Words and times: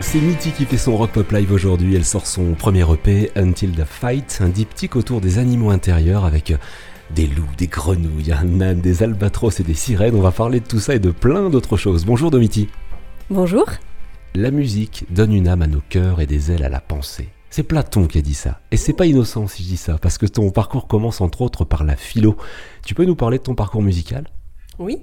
C'est 0.00 0.20
Mitty 0.20 0.52
qui 0.52 0.66
fait 0.66 0.76
son 0.76 0.96
rock 0.96 1.12
pop 1.12 1.32
live 1.32 1.52
aujourd'hui. 1.52 1.96
Elle 1.96 2.04
sort 2.04 2.26
son 2.26 2.54
premier 2.54 2.84
EP, 2.92 3.30
Until 3.34 3.72
the 3.72 3.84
Fight, 3.84 4.40
un 4.42 4.48
diptyque 4.48 4.94
autour 4.94 5.20
des 5.20 5.38
animaux 5.38 5.70
intérieurs 5.70 6.24
avec 6.24 6.54
des 7.14 7.26
loups, 7.26 7.48
des 7.56 7.66
grenouilles, 7.66 8.32
un 8.32 8.60
âne, 8.60 8.80
des 8.80 9.02
albatros 9.02 9.58
et 9.58 9.62
des 9.62 9.74
sirènes. 9.74 10.14
On 10.14 10.20
va 10.20 10.32
parler 10.32 10.60
de 10.60 10.66
tout 10.66 10.80
ça 10.80 10.94
et 10.94 10.98
de 10.98 11.10
plein 11.10 11.50
d'autres 11.50 11.76
choses. 11.76 12.04
Bonjour 12.04 12.30
Domiti. 12.30 12.68
Bonjour. 13.30 13.64
La 14.34 14.50
musique 14.50 15.06
donne 15.10 15.32
une 15.32 15.48
âme 15.48 15.62
à 15.62 15.66
nos 15.66 15.82
cœurs 15.88 16.20
et 16.20 16.26
des 16.26 16.52
ailes 16.52 16.64
à 16.64 16.68
la 16.68 16.80
pensée. 16.80 17.30
C'est 17.50 17.62
Platon 17.62 18.06
qui 18.06 18.18
a 18.18 18.22
dit 18.22 18.34
ça. 18.34 18.60
Et 18.70 18.76
c'est 18.76 18.92
pas 18.92 19.06
innocent 19.06 19.46
si 19.46 19.62
je 19.62 19.68
dis 19.68 19.76
ça, 19.76 19.98
parce 19.98 20.18
que 20.18 20.26
ton 20.26 20.50
parcours 20.50 20.86
commence 20.86 21.20
entre 21.20 21.42
autres 21.42 21.64
par 21.64 21.84
la 21.84 21.96
philo. 21.96 22.36
Tu 22.84 22.94
peux 22.94 23.04
nous 23.04 23.16
parler 23.16 23.38
de 23.38 23.42
ton 23.42 23.54
parcours 23.54 23.82
musical? 23.82 24.26
Oui, 24.82 25.00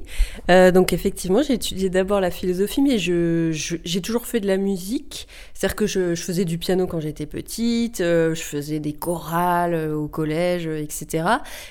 euh, 0.50 0.71
donc 0.71 0.93
effectivement, 0.93 1.41
j'ai 1.41 1.54
étudié 1.54 1.89
d'abord 1.89 2.20
la 2.20 2.32
philosophie, 2.32 2.82
mais 2.82 2.98
j'ai 2.98 4.02
toujours 4.02 4.26
fait 4.26 4.40
de 4.40 4.48
la 4.48 4.58
musique. 4.58 5.27
C'est-à-dire 5.53 5.76
que 5.76 5.88
je, 5.88 6.16
faisais 6.16 6.45
du 6.45 6.58
piano 6.58 6.86
quand 6.86 6.99
j'étais 6.99 7.26
petite, 7.26 8.02
euh, 8.02 8.36
je 8.36 8.41
faisais 8.41 8.80
des 8.80 8.94
chorales 8.94 9.73
euh, 9.73 9.95
au 9.95 10.08
collège, 10.08 10.67
etc. 10.67 11.26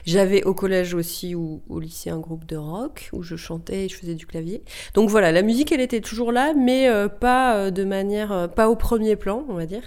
J'avais 0.07 0.43
au 0.45 0.55
collège 0.55 0.95
aussi 0.95 1.35
ou 1.35 1.63
au 1.69 1.81
lycée 1.81 2.11
un 2.11 2.19
groupe 2.19 2.47
de 2.47 2.57
rock 2.57 3.11
où 3.13 3.23
je 3.23 3.37
chantais 3.37 3.85
et 3.85 3.89
je 3.89 3.97
faisais 3.97 4.15
du 4.15 4.27
clavier. 4.27 4.63
Donc 4.95 5.09
voilà, 5.11 5.33
la 5.33 5.43
musique, 5.43 5.73
elle 5.73 5.81
était 5.81 6.01
toujours 6.01 6.33
là, 6.33 6.55
mais 6.55 6.89
pas 7.21 7.71
de 7.71 7.85
manière, 7.85 8.49
pas 8.55 8.69
au 8.69 8.77
premier 8.77 9.17
plan, 9.17 9.45
on 9.49 9.55
va 9.55 9.67
dire. 9.67 9.83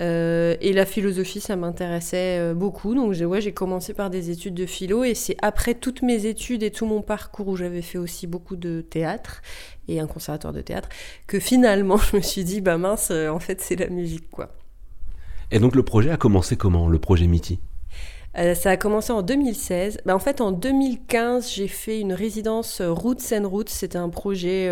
Euh, 0.00 0.56
et 0.60 0.72
la 0.72 0.86
philosophie, 0.86 1.40
ça 1.40 1.56
m'intéressait 1.56 2.38
euh, 2.38 2.54
beaucoup. 2.54 2.94
Donc 2.94 3.12
j'ai 3.12 3.26
ouais, 3.26 3.52
commencé 3.52 3.92
par 3.92 4.08
des 4.08 4.30
études 4.30 4.54
de 4.54 4.66
philo 4.66 5.04
et 5.04 5.14
c'est 5.14 5.36
après 5.42 5.74
toutes 5.74 6.02
mes 6.02 6.26
études 6.26 6.62
et 6.62 6.70
tout 6.70 6.86
mon 6.86 7.02
parcours 7.02 7.48
où 7.48 7.56
j'avais 7.56 7.82
fait 7.82 7.98
aussi 7.98 8.26
beaucoup 8.26 8.56
de 8.56 8.80
théâtre 8.80 9.42
et 9.88 10.00
un 10.00 10.06
conservatoire 10.06 10.52
de 10.52 10.62
théâtre 10.62 10.88
que 11.26 11.38
finalement 11.38 11.96
je 12.12 12.16
me 12.16 12.22
suis 12.22 12.44
dit, 12.44 12.60
bah 12.60 12.78
mince, 12.78 13.10
euh, 13.10 13.28
en 13.28 13.40
fait 13.40 13.60
c'est 13.60 13.76
la 13.76 13.88
musique 13.88 14.30
quoi. 14.30 14.48
Et 15.50 15.58
donc 15.58 15.74
le 15.74 15.82
projet 15.82 16.10
a 16.10 16.16
commencé 16.16 16.56
comment, 16.56 16.88
le 16.88 16.98
projet 16.98 17.26
Mitty 17.26 17.58
ça 18.54 18.70
a 18.70 18.76
commencé 18.76 19.12
en 19.12 19.22
2016. 19.22 20.02
Bah, 20.06 20.14
en 20.14 20.20
fait, 20.20 20.40
en 20.40 20.52
2015, 20.52 21.50
j'ai 21.52 21.66
fait 21.66 21.98
une 21.98 22.12
résidence 22.12 22.80
Roots 22.80 23.32
and 23.32 23.48
Roots. 23.48 23.70
C'était 23.70 23.98
un 23.98 24.08
projet 24.08 24.70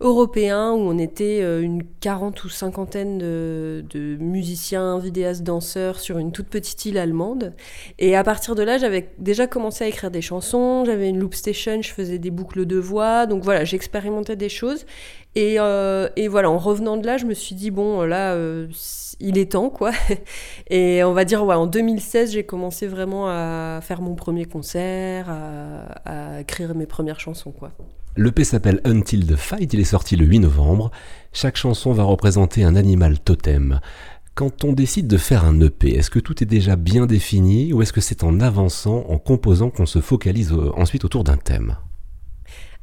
européen 0.00 0.72
où 0.72 0.78
on 0.78 0.98
était 0.98 1.40
euh, 1.42 1.60
une 1.60 1.84
quarante 2.00 2.44
ou 2.44 2.48
cinquantaine 2.48 3.18
de, 3.18 4.16
musiciens, 4.18 4.98
vidéastes, 4.98 5.42
danseurs 5.42 6.00
sur 6.00 6.18
une 6.18 6.32
toute 6.32 6.48
petite 6.48 6.84
île 6.86 6.98
allemande. 6.98 7.52
Et 7.98 8.16
à 8.16 8.24
partir 8.24 8.54
de 8.54 8.62
là, 8.62 8.78
j'avais 8.78 9.10
déjà 9.18 9.46
commencé 9.46 9.84
à 9.84 9.88
écrire 9.88 10.10
des 10.10 10.22
chansons, 10.22 10.84
j'avais 10.86 11.08
une 11.08 11.18
loop 11.18 11.34
station, 11.34 11.82
je 11.82 11.92
faisais 11.92 12.18
des 12.18 12.30
boucles 12.30 12.66
de 12.66 12.76
voix, 12.76 13.26
donc 13.26 13.42
voilà, 13.42 13.64
j'expérimentais 13.64 14.36
des 14.36 14.48
choses. 14.48 14.86
Et, 15.36 15.56
euh, 15.60 16.08
voilà, 16.28 16.50
en 16.50 16.58
revenant 16.58 16.96
de 16.96 17.06
là, 17.06 17.16
je 17.16 17.26
me 17.26 17.34
suis 17.34 17.54
dit, 17.54 17.70
bon, 17.70 18.02
là, 18.02 18.34
euh, 18.34 18.66
il 19.20 19.38
est 19.38 19.52
temps, 19.52 19.70
quoi. 19.70 19.92
Et 20.70 21.04
on 21.04 21.12
va 21.12 21.24
dire, 21.24 21.44
ouais, 21.44 21.54
en 21.54 21.66
2016, 21.66 22.32
j'ai 22.32 22.44
commencé 22.44 22.86
vraiment 22.86 23.28
à 23.28 23.80
faire 23.82 24.00
mon 24.00 24.14
premier 24.14 24.46
concert, 24.46 25.28
à, 25.30 26.36
à 26.36 26.40
écrire 26.40 26.74
mes 26.74 26.86
premières 26.86 27.20
chansons, 27.20 27.52
quoi. 27.52 27.70
L'EP 28.16 28.42
s'appelle 28.44 28.80
Until 28.84 29.24
the 29.24 29.36
Fight, 29.36 29.72
il 29.72 29.80
est 29.80 29.84
sorti 29.84 30.16
le 30.16 30.26
8 30.26 30.40
novembre. 30.40 30.90
Chaque 31.32 31.56
chanson 31.56 31.92
va 31.92 32.02
représenter 32.02 32.64
un 32.64 32.74
animal 32.74 33.20
totem. 33.20 33.80
Quand 34.34 34.64
on 34.64 34.72
décide 34.72 35.06
de 35.06 35.16
faire 35.16 35.44
un 35.44 35.60
EP, 35.60 35.94
est-ce 35.94 36.10
que 36.10 36.18
tout 36.18 36.42
est 36.42 36.46
déjà 36.46 36.74
bien 36.74 37.06
défini 37.06 37.72
ou 37.72 37.82
est-ce 37.82 37.92
que 37.92 38.00
c'est 38.00 38.24
en 38.24 38.40
avançant, 38.40 39.06
en 39.08 39.18
composant 39.18 39.70
qu'on 39.70 39.86
se 39.86 40.00
focalise 40.00 40.52
euh, 40.52 40.72
ensuite 40.76 41.04
autour 41.04 41.22
d'un 41.22 41.36
thème? 41.36 41.76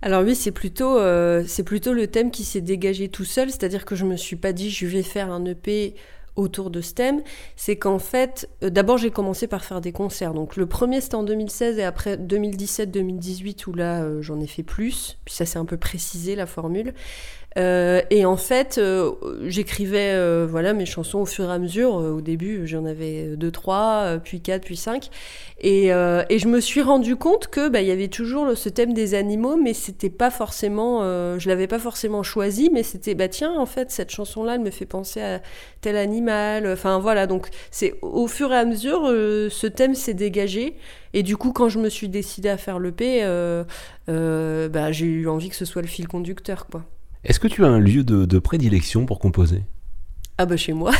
Alors 0.01 0.23
oui, 0.23 0.35
c'est 0.35 0.51
plutôt, 0.51 0.97
euh, 0.97 1.43
c'est 1.45 1.63
plutôt 1.63 1.91
le 1.91 2.07
thème 2.07 2.31
qui 2.31 2.43
s'est 2.43 2.61
dégagé 2.61 3.09
tout 3.09 3.25
seul, 3.25 3.49
c'est-à-dire 3.49 3.83
que 3.83 3.95
je 3.95 4.05
me 4.05 4.15
suis 4.15 4.35
pas 4.35 4.53
dit 4.53 4.69
je 4.69 4.85
vais 4.85 5.03
faire 5.03 5.31
un 5.31 5.43
EP 5.45 5.95
autour 6.37 6.69
de 6.69 6.79
ce 6.79 6.93
thème, 6.93 7.21
c'est 7.55 7.75
qu'en 7.75 7.99
fait, 7.99 8.49
euh, 8.63 8.69
d'abord 8.69 8.97
j'ai 8.97 9.11
commencé 9.11 9.47
par 9.47 9.65
faire 9.65 9.81
des 9.81 9.91
concerts. 9.91 10.33
Donc 10.33 10.55
le 10.55 10.65
premier 10.65 11.01
c'était 11.01 11.15
en 11.15 11.23
2016 11.23 11.79
et 11.79 11.83
après 11.83 12.15
2017-2018 12.15 13.67
où 13.67 13.73
là 13.73 14.03
euh, 14.03 14.21
j'en 14.21 14.39
ai 14.39 14.47
fait 14.47 14.63
plus, 14.63 15.17
puis 15.25 15.33
ça 15.33 15.45
s'est 15.45 15.59
un 15.59 15.65
peu 15.65 15.77
précisé 15.77 16.35
la 16.35 16.45
formule. 16.45 16.93
Euh, 17.57 18.01
et 18.11 18.25
en 18.25 18.37
fait, 18.37 18.77
euh, 18.77 19.13
j'écrivais 19.45 20.11
euh, 20.13 20.47
voilà 20.49 20.73
mes 20.73 20.85
chansons 20.85 21.19
au 21.19 21.25
fur 21.25 21.49
et 21.49 21.53
à 21.53 21.57
mesure. 21.57 21.95
au 21.95 22.21
début, 22.21 22.67
j'en 22.67 22.85
avais 22.85 23.35
deux, 23.35 23.51
trois, 23.51 24.17
puis 24.23 24.41
quatre, 24.41 24.63
puis 24.65 24.77
cinq. 24.77 25.09
Et, 25.59 25.87
et 25.87 26.39
je 26.39 26.47
me 26.47 26.59
suis 26.59 26.81
rendu 26.81 27.15
compte 27.15 27.47
que 27.47 27.69
bah, 27.69 27.81
y 27.81 27.91
avait 27.91 28.09
toujours 28.09 28.55
ce 28.55 28.69
thème 28.69 28.93
des 28.93 29.15
animaux, 29.15 29.57
mais 29.57 29.73
c'était 29.73 30.09
pas 30.09 30.29
forcément, 30.29 31.01
je 31.37 31.49
l'avais 31.49 31.67
pas 31.67 31.79
forcément 31.79 32.21
choisi, 32.23 32.69
mais 32.71 32.83
c'était 32.83 33.15
bah 33.15 33.27
tiens 33.27 33.53
en 33.57 33.65
fait 33.65 33.89
cette 33.89 34.11
chanson-là, 34.11 34.55
elle 34.55 34.61
me 34.61 34.71
fait 34.71 34.85
penser 34.85 35.21
à 35.21 35.41
tel 35.81 35.97
animal. 35.97 36.67
Enfin 36.71 36.99
voilà, 36.99 37.27
donc 37.27 37.47
c'est 37.71 37.95
au 38.01 38.27
fur 38.27 38.53
et 38.53 38.57
à 38.57 38.65
mesure 38.65 39.07
ce 39.07 39.67
thème 39.67 39.95
s'est 39.95 40.13
dégagé. 40.13 40.75
Et 41.13 41.23
du 41.23 41.37
coup, 41.37 41.53
quand 41.53 41.69
je 41.69 41.79
me 41.79 41.89
suis 41.89 42.09
décidée 42.09 42.49
à 42.49 42.57
faire 42.57 42.79
le 42.79 42.91
P, 42.91 43.23
bah, 44.07 44.91
j'ai 44.91 45.05
eu 45.05 45.27
envie 45.27 45.49
que 45.49 45.55
ce 45.55 45.65
soit 45.65 45.81
le 45.81 45.87
fil 45.87 46.07
conducteur, 46.07 46.67
quoi. 46.67 46.83
Est-ce 47.27 47.41
que 47.41 47.49
tu 47.49 47.65
as 47.65 47.67
un 47.67 47.79
lieu 47.79 48.05
de, 48.05 48.39
prédilection 48.39 49.05
pour 49.05 49.19
composer? 49.19 49.63
Ah 50.37 50.45
bah 50.45 50.55
chez 50.55 50.71
moi. 50.71 50.91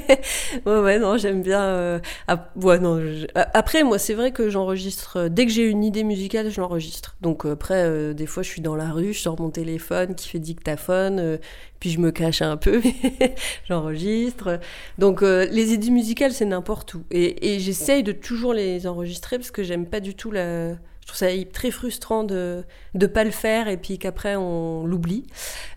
ouais 0.66 0.80
ouais 0.80 0.98
non 0.98 1.16
j'aime 1.16 1.42
bien. 1.42 1.62
Euh. 1.62 2.00
Après 2.26 3.84
moi 3.84 3.98
c'est 3.98 4.14
vrai 4.14 4.32
que 4.32 4.50
j'enregistre 4.50 5.16
euh, 5.16 5.28
dès 5.28 5.46
que 5.46 5.52
j'ai 5.52 5.64
une 5.64 5.84
idée 5.84 6.02
musicale 6.02 6.50
je 6.50 6.60
l'enregistre. 6.60 7.16
Donc 7.20 7.46
euh, 7.46 7.52
après 7.52 8.12
des 8.14 8.26
fois 8.26 8.42
je 8.42 8.48
suis 8.48 8.60
dans 8.60 8.74
la 8.74 8.90
rue, 8.90 9.14
je 9.14 9.20
sors 9.20 9.40
mon 9.40 9.48
téléphone 9.48 10.16
qui 10.16 10.28
fait 10.28 10.40
dictaphone, 10.40 11.38
puis 11.78 11.90
je 11.90 12.00
me 12.00 12.10
cache 12.10 12.42
un 12.42 12.56
peu, 12.56 12.82
j'enregistre. 13.68 14.58
Donc 14.98 15.22
les 15.22 15.72
idées 15.72 15.90
musicales 15.90 16.32
c'est 16.32 16.44
n'importe 16.44 16.94
où 16.94 17.04
et, 17.10 17.54
et 17.54 17.60
j'essaye 17.60 18.02
de 18.02 18.12
toujours 18.12 18.52
les 18.52 18.86
enregistrer 18.86 19.38
parce 19.38 19.52
que 19.52 19.62
j'aime 19.62 19.86
pas 19.86 20.00
du 20.00 20.14
tout 20.14 20.32
la 20.32 20.74
trouve 21.06 21.18
ça 21.18 21.26
très 21.52 21.70
frustrant 21.70 22.24
de 22.24 22.64
ne 22.94 23.06
pas 23.06 23.24
le 23.24 23.30
faire 23.30 23.68
et 23.68 23.76
puis 23.76 23.98
qu'après 23.98 24.36
on 24.36 24.86
l'oublie. 24.86 25.26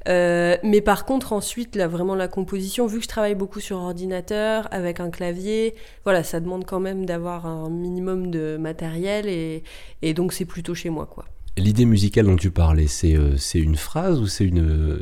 Euh, 0.07 0.57
mais 0.63 0.81
par 0.81 1.05
contre, 1.05 1.33
ensuite, 1.33 1.75
là, 1.75 1.87
vraiment 1.87 2.15
la 2.15 2.27
composition, 2.27 2.87
vu 2.87 2.97
que 2.97 3.03
je 3.03 3.09
travaille 3.09 3.35
beaucoup 3.35 3.59
sur 3.59 3.77
ordinateur, 3.77 4.67
avec 4.71 4.99
un 4.99 5.09
clavier, 5.09 5.75
voilà, 6.03 6.23
ça 6.23 6.39
demande 6.39 6.65
quand 6.65 6.79
même 6.79 7.05
d'avoir 7.05 7.45
un 7.45 7.69
minimum 7.69 8.31
de 8.31 8.57
matériel 8.57 9.27
et, 9.27 9.63
et 10.01 10.13
donc 10.13 10.33
c'est 10.33 10.45
plutôt 10.45 10.75
chez 10.75 10.89
moi, 10.89 11.05
quoi. 11.05 11.25
L'idée 11.55 11.85
musicale 11.85 12.25
dont 12.25 12.35
tu 12.35 12.49
parlais, 12.49 12.87
c'est 12.87 13.15
euh, 13.15 13.37
une 13.53 13.75
phrase 13.75 14.19
ou 14.19 14.25
c'est 14.25 14.45
une, 14.45 14.99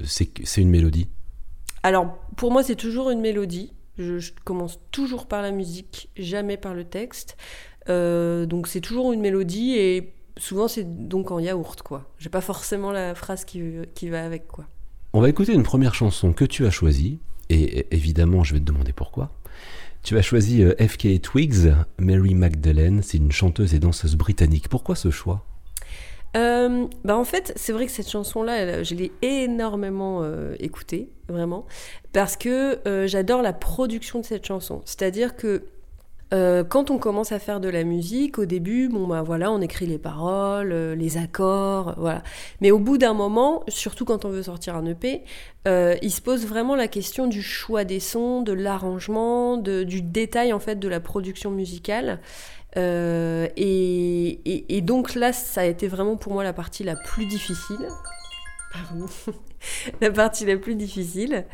une 0.58 0.70
mélodie? 0.70 1.08
Alors, 1.84 2.18
pour 2.36 2.52
moi, 2.52 2.62
c'est 2.62 2.76
toujours 2.76 3.10
une 3.10 3.22
mélodie. 3.22 3.74
Je, 3.98 4.20
je, 4.20 4.34
commence 4.44 4.80
toujours 4.92 5.28
par 5.28 5.42
la 5.42 5.52
musique, 5.52 6.10
jamais 6.18 6.58
par 6.58 6.74
le 6.74 6.84
texte. 6.84 7.38
Euh, 7.90 8.46
donc 8.46 8.68
c'est 8.68 8.82
toujours 8.82 9.12
une 9.12 9.22
mélodie 9.22 9.76
et 9.76 10.14
souvent 10.38 10.68
c'est 10.68 11.08
donc 11.08 11.32
en 11.32 11.40
yaourt 11.40 11.82
quoi. 11.82 12.10
J'ai 12.20 12.30
pas 12.30 12.42
forcément 12.42 12.92
la 12.92 13.16
phrase 13.16 13.46
qui, 13.46 13.62
qui 13.96 14.10
va 14.10 14.24
avec 14.24 14.48
quoi. 14.48 14.66
On 15.14 15.22
va 15.22 15.30
écouter 15.30 15.54
une 15.54 15.64
première 15.64 15.96
chanson 15.96 16.34
que 16.34 16.46
tu 16.46 16.66
as 16.66 16.70
choisie 16.70 17.20
et 17.50 17.88
évidemment 17.92 18.44
je 18.44 18.54
vais 18.54 18.60
te 18.60 18.66
demander 18.66 18.94
pourquoi. 18.94 19.32
Tu 20.04 20.18
as 20.18 20.22
choisi 20.22 20.64
euh, 20.64 20.74
FK 20.80 21.22
Twigs, 21.22 21.74
Mary 22.00 22.34
Magdalene, 22.34 23.02
c'est 23.04 23.18
une 23.18 23.32
chanteuse 23.32 23.74
et 23.74 23.80
danseuse 23.80 24.16
britannique. 24.16 24.68
Pourquoi 24.70 24.96
ce 24.96 25.12
choix? 25.12 25.46
Euh, 26.38 26.88
bah 27.04 27.18
en 27.18 27.26
fait, 27.26 27.52
c'est 27.56 27.74
vrai 27.74 27.86
que 27.86 27.92
cette 27.92 28.10
chanson-là, 28.10 28.84
je 28.84 28.96
l'ai 28.96 29.12
énormément 29.22 30.26
écoutée, 30.60 31.10
vraiment, 31.28 31.66
parce 32.14 32.38
que 32.38 32.80
j'adore 33.06 33.42
la 33.42 33.52
production 33.52 34.22
de 34.22 34.26
cette 34.26 34.46
chanson. 34.46 34.82
C'est-à-dire 34.86 35.36
que 35.36 35.66
euh, 36.34 36.64
quand 36.64 36.92
on 36.92 36.98
commence 36.98 37.32
à 37.32 37.40
faire 37.40 37.60
de 37.60 37.68
la 37.68 37.84
musique, 37.84 38.40
au 38.40 38.46
début, 38.46 38.88
bon 38.88 39.06
bah 39.06 39.22
voilà, 39.22 39.52
on 39.52 39.60
écrit 39.60 39.86
les 39.86 39.98
paroles, 39.98 40.72
euh, 40.72 40.96
les 40.96 41.18
accords, 41.18 41.96
voilà. 41.98 42.24
Mais 42.62 42.72
au 42.72 42.80
bout 42.80 42.98
d'un 42.98 43.14
moment, 43.14 43.64
surtout 43.68 44.06
quand 44.06 44.24
on 44.24 44.30
veut 44.30 44.44
sortir 44.44 44.76
un 44.78 44.86
EP, 44.86 45.24
euh, 45.68 45.96
il 46.02 46.12
se 46.12 46.22
pose 46.22 46.46
vraiment 46.46 46.76
la 46.76 46.88
question 46.88 47.28
du 47.28 47.42
choix 47.42 47.84
des 47.84 48.00
sons, 48.00 48.42
de 48.42 48.54
l'arrangement, 48.54 49.58
du 49.58 50.02
détail 50.02 50.54
en 50.54 50.60
fait 50.60 50.78
de 50.78 50.88
la 50.88 51.02
production 51.02 51.52
musicale. 51.52 52.20
Et, 52.78 54.76
et, 54.76 54.82
donc 54.82 55.16
là, 55.16 55.34
ça 55.34 55.62
a 55.62 55.66
été 55.66 55.90
vraiment 55.90 56.16
pour 56.16 56.32
moi 56.32 56.44
la 56.46 56.54
partie 56.54 56.86
la 56.86 56.96
plus 56.96 57.26
difficile. 57.26 57.90
Pardon. 58.72 59.06
la 60.02 60.12
partie 60.12 60.46
la 60.46 60.58
plus 60.58 60.76
difficile, 60.76 61.46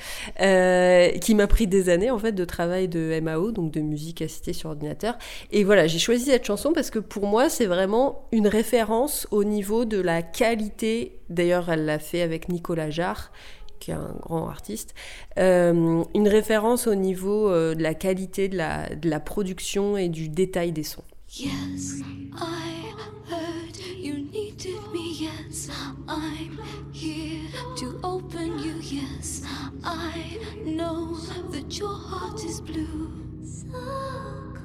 euh, 0.41 1.09
qui 1.19 1.35
m'a 1.35 1.47
pris 1.47 1.67
des 1.67 1.89
années 1.89 2.11
en 2.11 2.19
fait 2.19 2.31
de 2.31 2.45
travail 2.45 2.87
de 2.87 3.19
MAO, 3.19 3.51
donc 3.51 3.71
de 3.71 3.81
musique 3.81 4.21
assistée 4.21 4.53
sur 4.53 4.69
ordinateur. 4.69 5.17
Et 5.51 5.63
voilà, 5.63 5.87
j'ai 5.87 5.99
choisi 5.99 6.25
cette 6.25 6.45
chanson 6.45 6.73
parce 6.73 6.89
que 6.89 6.99
pour 6.99 7.25
moi, 7.25 7.49
c'est 7.49 7.65
vraiment 7.65 8.27
une 8.31 8.47
référence 8.47 9.27
au 9.31 9.43
niveau 9.43 9.85
de 9.85 9.99
la 9.99 10.21
qualité. 10.21 11.19
D'ailleurs, 11.29 11.69
elle 11.69 11.85
l'a 11.85 11.99
fait 11.99 12.21
avec 12.21 12.49
Nicolas 12.49 12.89
Jarre 12.89 13.31
qui 13.79 13.91
est 13.91 13.95
un 13.95 14.15
grand 14.21 14.47
artiste, 14.47 14.95
euh, 15.37 16.03
une 16.15 16.27
référence 16.27 16.87
au 16.87 16.95
niveau 16.95 17.49
euh, 17.49 17.75
de 17.75 17.83
la 17.83 17.93
qualité 17.93 18.47
de 18.47 18.57
la, 18.57 18.89
de 18.95 19.07
la 19.07 19.19
production 19.19 19.97
et 19.97 20.09
du 20.09 20.29
détail 20.29 20.71
des 20.71 20.83
sons. 20.83 21.03
Yes, 21.29 22.01
I 22.35 22.93
heard 23.29 23.77
you 23.77 24.13
needed 24.13 24.81
me. 24.93 25.13
Yes, 25.13 25.69
I'm 26.07 26.57
here 26.93 27.43
to 27.75 27.99
open 28.03 28.57
you. 28.59 28.75
Yes, 28.81 29.43
I 29.83 30.39
know 30.63 31.15
that 31.51 31.77
your 31.77 31.93
heart 31.93 32.43
is 32.45 32.61
blue. 32.61 33.11
So 33.43 33.67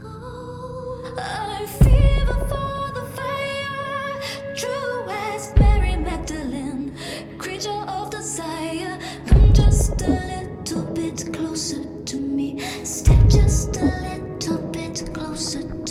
cold. 0.00 1.19
I 1.19 1.67
fever 1.67 2.38
for 2.49 2.93
the 2.94 3.06
fire, 3.17 4.55
true 4.55 5.05
as 5.11 5.53
Mary 5.58 5.97
Magdalene, 5.97 6.94
creature 7.38 7.70
of 7.70 8.11
desire. 8.11 8.99
Come 9.26 9.53
just 9.53 10.00
a 10.00 10.08
little 10.08 10.85
bit 10.94 11.32
closer 11.35 11.85
to 12.05 12.17
me. 12.17 12.61
Step 12.85 13.26
just 13.29 13.76
a 13.76 13.85
little 13.85 14.12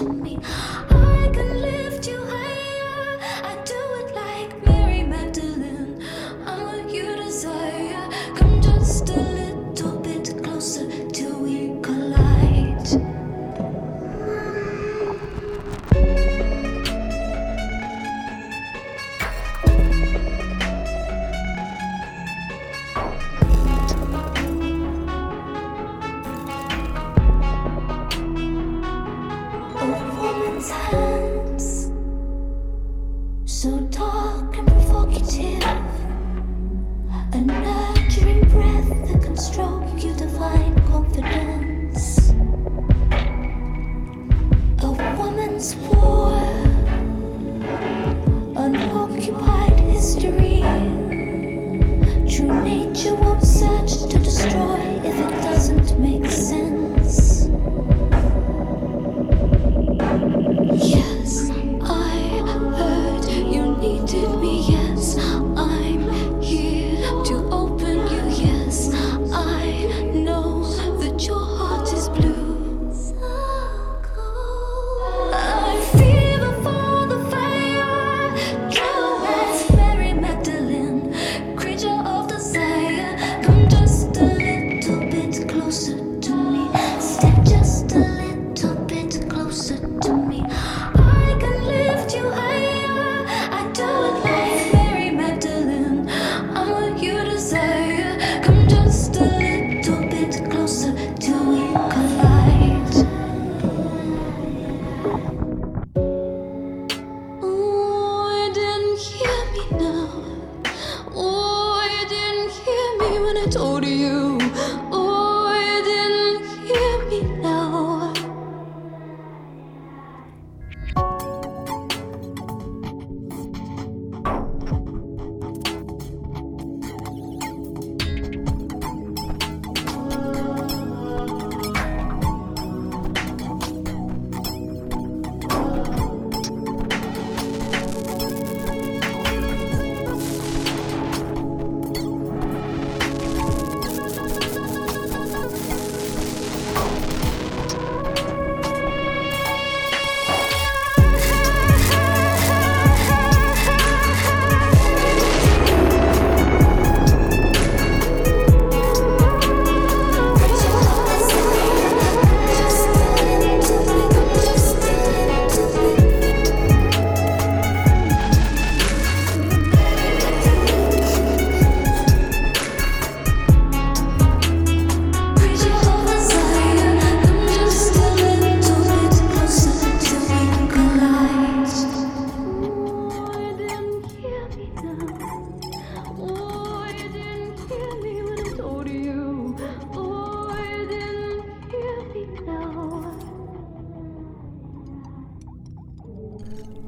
closer 0.02 0.88
to 0.88 0.91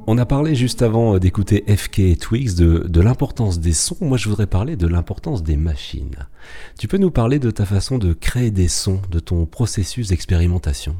On 0.05 0.17
a 0.17 0.25
parlé 0.25 0.53
juste 0.53 0.81
avant 0.81 1.15
euh, 1.15 1.19
d'écouter 1.19 1.63
FK 1.65 2.00
et 2.00 2.15
Twix 2.17 2.55
de, 2.55 3.01
l'importance 3.01 3.62
des 3.62 3.72
sons. 3.72 3.95
Moi, 4.01 4.17
je 4.17 4.27
voudrais 4.27 4.48
parler 4.48 4.75
de 4.75 4.86
l'importance 4.86 5.43
des 5.43 5.55
machines. 5.55 6.27
Tu 6.77 6.89
peux 6.89 6.98
nous 6.98 7.12
parler 7.12 7.39
de 7.39 7.51
ta 7.51 7.65
façon 7.65 7.98
de 7.98 8.12
créer 8.12 8.51
des 8.51 8.67
sons, 8.67 9.00
de 9.10 9.19
ton 9.19 9.45
processus 9.45 10.10
d'expérimentation? 10.10 10.98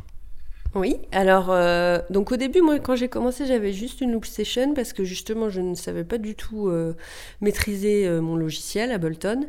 Oui, 0.74 0.96
alors 1.12 1.52
euh, 1.52 2.00
donc 2.10 2.32
au 2.32 2.38
début, 2.38 2.62
moi 2.62 2.80
quand 2.80 2.96
j'ai 2.96 3.10
commencé, 3.10 3.46
j'avais 3.46 3.74
juste 3.74 4.02
une 4.02 4.12
loop 4.12 4.26
station 4.26 4.74
parce 4.74 4.92
que 4.92 5.04
justement 5.04 5.50
je 5.50 5.62
ne 5.62 5.76
savais 5.76 6.04
pas 6.04 6.18
du 6.18 6.34
tout 6.34 6.68
euh, 6.68 6.96
maîtriser 7.42 8.10
mon 8.22 8.36
logiciel 8.36 8.92
Ableton. 8.92 9.46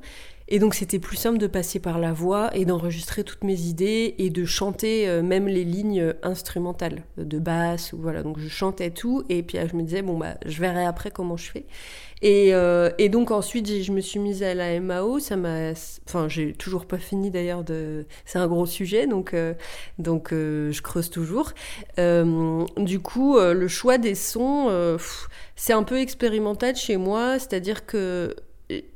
Et 0.48 0.58
donc 0.58 0.74
c'était 0.74 0.98
plus 0.98 1.16
simple 1.16 1.38
de 1.38 1.46
passer 1.46 1.80
par 1.80 1.98
la 1.98 2.12
voix 2.12 2.50
et 2.54 2.64
d'enregistrer 2.66 3.24
toutes 3.24 3.44
mes 3.44 3.62
idées 3.62 4.14
et 4.18 4.28
de 4.28 4.44
chanter 4.44 5.08
euh, 5.08 5.22
même 5.22 5.48
les 5.48 5.64
lignes 5.64 6.12
instrumentales 6.22 7.02
de 7.16 7.38
basse 7.38 7.94
voilà. 7.94 8.22
Donc 8.22 8.38
je 8.38 8.48
chantais 8.48 8.90
tout 8.90 9.24
et 9.28 9.42
puis 9.42 9.56
euh, 9.58 9.66
je 9.70 9.76
me 9.76 9.82
disais 9.82 10.02
bon 10.02 10.18
bah 10.18 10.36
je 10.44 10.60
verrai 10.60 10.84
après 10.84 11.10
comment 11.10 11.36
je 11.36 11.50
fais. 11.50 11.66
Et, 12.22 12.54
euh, 12.54 12.90
et 12.96 13.08
donc 13.10 13.30
ensuite 13.30 13.82
je 13.82 13.92
me 13.92 14.00
suis 14.00 14.18
mise 14.18 14.42
à 14.42 14.54
la 14.54 14.80
MAO. 14.80 15.18
Ça 15.18 15.36
m'a, 15.36 15.72
enfin 16.06 16.28
j'ai 16.28 16.52
toujours 16.52 16.86
pas 16.86 16.98
fini 16.98 17.30
d'ailleurs 17.30 17.64
de. 17.64 18.06
C'est 18.24 18.38
un 18.38 18.46
gros 18.46 18.66
sujet 18.66 19.06
donc 19.06 19.34
euh, 19.34 19.54
donc 19.98 20.32
euh, 20.32 20.72
je 20.72 20.82
creuse 20.82 21.10
toujours. 21.10 21.52
Euh, 21.98 22.64
du 22.76 23.00
coup 23.00 23.36
euh, 23.38 23.54
le 23.54 23.68
choix 23.68 23.98
des 23.98 24.14
sons 24.14 24.66
euh, 24.68 24.98
c'est 25.56 25.72
un 25.72 25.82
peu 25.82 25.98
expérimental 26.00 26.76
chez 26.76 26.96
moi, 26.96 27.38
c'est-à-dire 27.38 27.86
que 27.86 28.34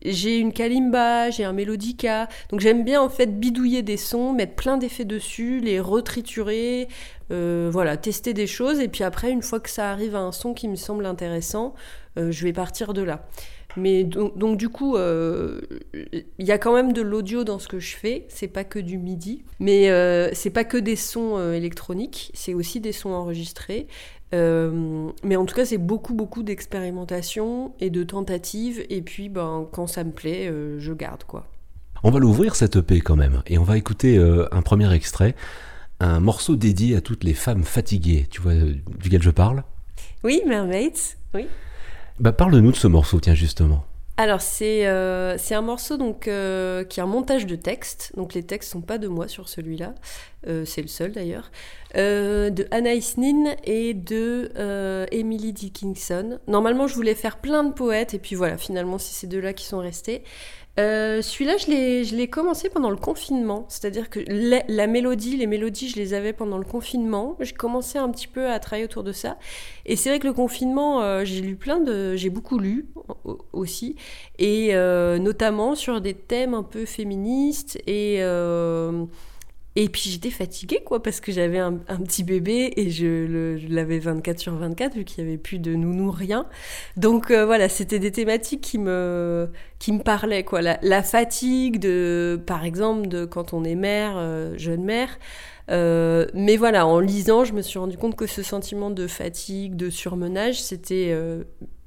j'ai 0.02 0.38
une 0.38 0.52
kalimba, 0.52 1.30
j'ai 1.30 1.44
un 1.44 1.52
mélodica, 1.52 2.28
donc 2.50 2.60
j'aime 2.60 2.84
bien 2.84 3.02
en 3.02 3.08
fait 3.08 3.38
bidouiller 3.38 3.82
des 3.82 3.96
sons, 3.96 4.32
mettre 4.32 4.54
plein 4.54 4.78
d'effets 4.78 5.04
dessus, 5.04 5.60
les 5.60 5.78
retriturer, 5.78 6.88
euh, 7.30 7.68
voilà, 7.70 7.96
tester 7.96 8.32
des 8.32 8.46
choses, 8.46 8.80
et 8.80 8.88
puis 8.88 9.04
après, 9.04 9.30
une 9.30 9.42
fois 9.42 9.60
que 9.60 9.70
ça 9.70 9.90
arrive 9.90 10.16
à 10.16 10.20
un 10.20 10.32
son 10.32 10.54
qui 10.54 10.68
me 10.68 10.76
semble 10.76 11.04
intéressant, 11.04 11.74
euh, 12.18 12.30
je 12.30 12.44
vais 12.44 12.52
partir 12.52 12.94
de 12.94 13.02
là. 13.02 13.28
Mais 13.76 14.02
donc, 14.02 14.56
du 14.56 14.70
coup, 14.70 14.96
euh, 14.96 15.60
il 15.92 16.44
y 16.44 16.50
a 16.50 16.58
quand 16.58 16.74
même 16.74 16.92
de 16.92 17.02
l'audio 17.02 17.44
dans 17.44 17.60
ce 17.60 17.68
que 17.68 17.78
je 17.78 17.94
fais. 17.94 18.24
C'est 18.28 18.48
pas 18.48 18.64
que 18.64 18.78
du 18.78 18.98
MIDI, 18.98 19.44
mais 19.60 19.88
c'est 20.34 20.50
pas 20.50 20.64
que 20.64 20.78
des 20.78 20.96
sons 20.96 21.52
électroniques. 21.52 22.32
C'est 22.34 22.54
aussi 22.54 22.80
des 22.80 22.90
sons 22.90 23.10
enregistrés. 23.10 23.86
Euh, 24.34 25.10
mais 25.22 25.36
en 25.36 25.44
tout 25.46 25.54
cas, 25.54 25.64
c'est 25.64 25.78
beaucoup, 25.78 26.14
beaucoup 26.14 26.42
d'expérimentation 26.42 27.72
et 27.80 27.90
de 27.90 28.02
tentatives. 28.02 28.84
Et 28.90 29.02
puis, 29.02 29.28
ben, 29.28 29.66
quand 29.72 29.86
ça 29.86 30.04
me 30.04 30.12
plaît, 30.12 30.48
euh, 30.48 30.78
je 30.78 30.92
garde 30.92 31.24
quoi. 31.24 31.46
On 32.04 32.10
va 32.10 32.20
l'ouvrir 32.20 32.54
cette 32.54 32.76
EP 32.76 33.00
quand 33.00 33.16
même, 33.16 33.42
et 33.46 33.58
on 33.58 33.64
va 33.64 33.76
écouter 33.76 34.18
euh, 34.18 34.46
un 34.52 34.62
premier 34.62 34.92
extrait, 34.92 35.34
un 35.98 36.20
morceau 36.20 36.54
dédié 36.54 36.94
à 36.94 37.00
toutes 37.00 37.24
les 37.24 37.34
femmes 37.34 37.64
fatiguées. 37.64 38.28
Tu 38.30 38.40
vois 38.40 38.54
duquel 39.00 39.22
je 39.22 39.30
parle 39.30 39.64
Oui, 40.22 40.42
Mermaids. 40.46 41.16
Oui. 41.34 41.48
Bah 42.20 42.32
parle-nous 42.32 42.70
de 42.70 42.76
ce 42.76 42.86
morceau, 42.86 43.18
tiens 43.18 43.34
justement. 43.34 43.84
Alors 44.20 44.40
c'est 44.40 44.84
euh, 44.88 45.38
c'est 45.38 45.54
un 45.54 45.62
morceau 45.62 45.96
donc 45.96 46.26
euh, 46.26 46.82
qui 46.82 46.98
est 46.98 47.02
un 47.04 47.06
montage 47.06 47.46
de 47.46 47.54
textes. 47.54 48.10
Donc 48.16 48.34
les 48.34 48.42
textes 48.42 48.72
sont 48.72 48.80
pas 48.80 48.98
de 48.98 49.06
moi 49.06 49.28
sur 49.28 49.48
celui-là. 49.48 49.94
Euh, 50.48 50.64
c'est 50.64 50.82
le 50.82 50.88
seul 50.88 51.12
d'ailleurs. 51.12 51.52
De 51.94 52.66
Anaïs 52.72 53.16
Nin 53.16 53.54
et 53.62 53.94
de 53.94 54.50
Emily 55.12 55.52
Dickinson. 55.52 56.40
Normalement 56.48 56.88
je 56.88 56.96
voulais 56.96 57.14
faire 57.14 57.38
plein 57.38 57.62
de 57.62 57.72
poètes 57.72 58.12
et 58.12 58.18
puis 58.18 58.34
voilà 58.34 58.58
finalement 58.58 58.98
c'est 58.98 59.14
ces 59.14 59.28
deux-là 59.28 59.52
qui 59.52 59.64
sont 59.64 59.78
restés. 59.78 60.24
Euh, 60.78 61.22
Celui-là, 61.22 61.56
je 61.56 62.14
l'ai, 62.14 62.28
commencé 62.28 62.68
pendant 62.70 62.90
le 62.90 62.96
confinement, 62.96 63.66
c'est-à-dire 63.68 64.08
que 64.10 64.20
la, 64.28 64.86
mélodie, 64.86 65.36
les 65.36 65.48
mélodies, 65.48 65.88
je 65.88 65.96
les 65.96 66.14
avais 66.14 66.32
pendant 66.32 66.56
le 66.58 66.64
confinement. 66.64 67.36
J'ai 67.40 67.52
commencé 67.52 67.98
un 67.98 68.08
petit 68.10 68.28
peu 68.28 68.48
à 68.48 68.60
travailler 68.60 68.84
autour 68.84 69.02
de 69.02 69.10
ça, 69.12 69.38
et 69.86 69.96
c'est 69.96 70.08
vrai 70.10 70.20
que 70.20 70.26
le 70.26 70.32
confinement, 70.32 71.02
euh, 71.02 71.24
j'ai 71.24 71.40
lu 71.40 71.56
plein 71.56 71.80
de, 71.80 72.14
j'ai 72.14 72.30
beaucoup 72.30 72.58
lu 72.58 72.86
au- 73.24 73.38
aussi, 73.52 73.96
et 74.38 74.74
euh, 74.74 75.18
notamment 75.18 75.74
sur 75.74 76.00
des 76.00 76.14
thèmes 76.14 76.54
un 76.54 76.62
peu 76.62 76.84
féministes 76.84 77.78
et 77.88 78.18
et 79.80 79.88
puis 79.88 80.10
j'étais 80.10 80.30
fatiguée, 80.30 80.82
quoi, 80.84 81.00
parce 81.00 81.20
que 81.20 81.30
j'avais 81.30 81.60
un, 81.60 81.74
petit 81.74 82.24
bébé 82.24 82.72
et 82.74 82.90
je, 82.90 83.64
l'avais 83.72 84.00
24 84.00 84.40
sur 84.40 84.56
24, 84.56 84.96
vu 84.96 85.04
qu'il 85.04 85.22
n'y 85.22 85.30
avait 85.30 85.38
plus 85.38 85.60
de 85.60 85.72
nounou, 85.72 86.10
rien. 86.10 86.46
Donc 86.96 87.30
euh, 87.30 87.46
voilà, 87.46 87.68
c'était 87.68 88.00
des 88.00 88.10
thématiques 88.10 88.60
qui 88.60 88.76
me, 88.78 89.48
qui 89.78 89.92
me 89.92 90.02
parlaient, 90.02 90.42
quoi. 90.42 90.62
La, 90.62 91.02
fatigue, 91.04 91.78
de, 91.78 92.42
par 92.44 92.64
exemple, 92.64 93.06
de 93.06 93.24
quand 93.24 93.52
on 93.52 93.62
est 93.62 93.76
mère, 93.76 94.14
euh, 94.16 94.58
jeune 94.58 94.82
mère. 94.82 95.16
Euh, 95.70 96.26
mais 96.34 96.56
voilà, 96.56 96.84
en 96.84 96.98
lisant, 96.98 97.44
je 97.44 97.52
me 97.52 97.62
suis 97.62 97.78
rendu 97.78 97.96
compte 97.96 98.16
que 98.16 98.26
ce 98.26 98.42
sentiment 98.42 98.90
de 98.90 99.06
fatigue, 99.06 99.76
de 99.76 99.90
surmenage, 99.90 100.60
c'était. 100.60 101.16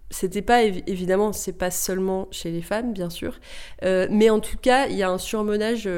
c'était 0.09 0.41
pas 0.41 0.63
évi- 0.63 0.83
évidemment, 0.87 1.33
c'est 1.33 1.57
pas 1.57 1.71
seulement 1.71 2.29
chez 2.31 2.51
les 2.51 2.61
femmes, 2.61 2.93
bien 2.93 3.09
sûr, 3.09 3.37
mais 3.81 4.29
en 4.29 4.39
tout 4.39 4.57
cas, 4.61 4.87
il 4.87 4.95
y 4.95 5.03
a 5.03 5.09
un 5.09 5.17
surmenage 5.17 5.89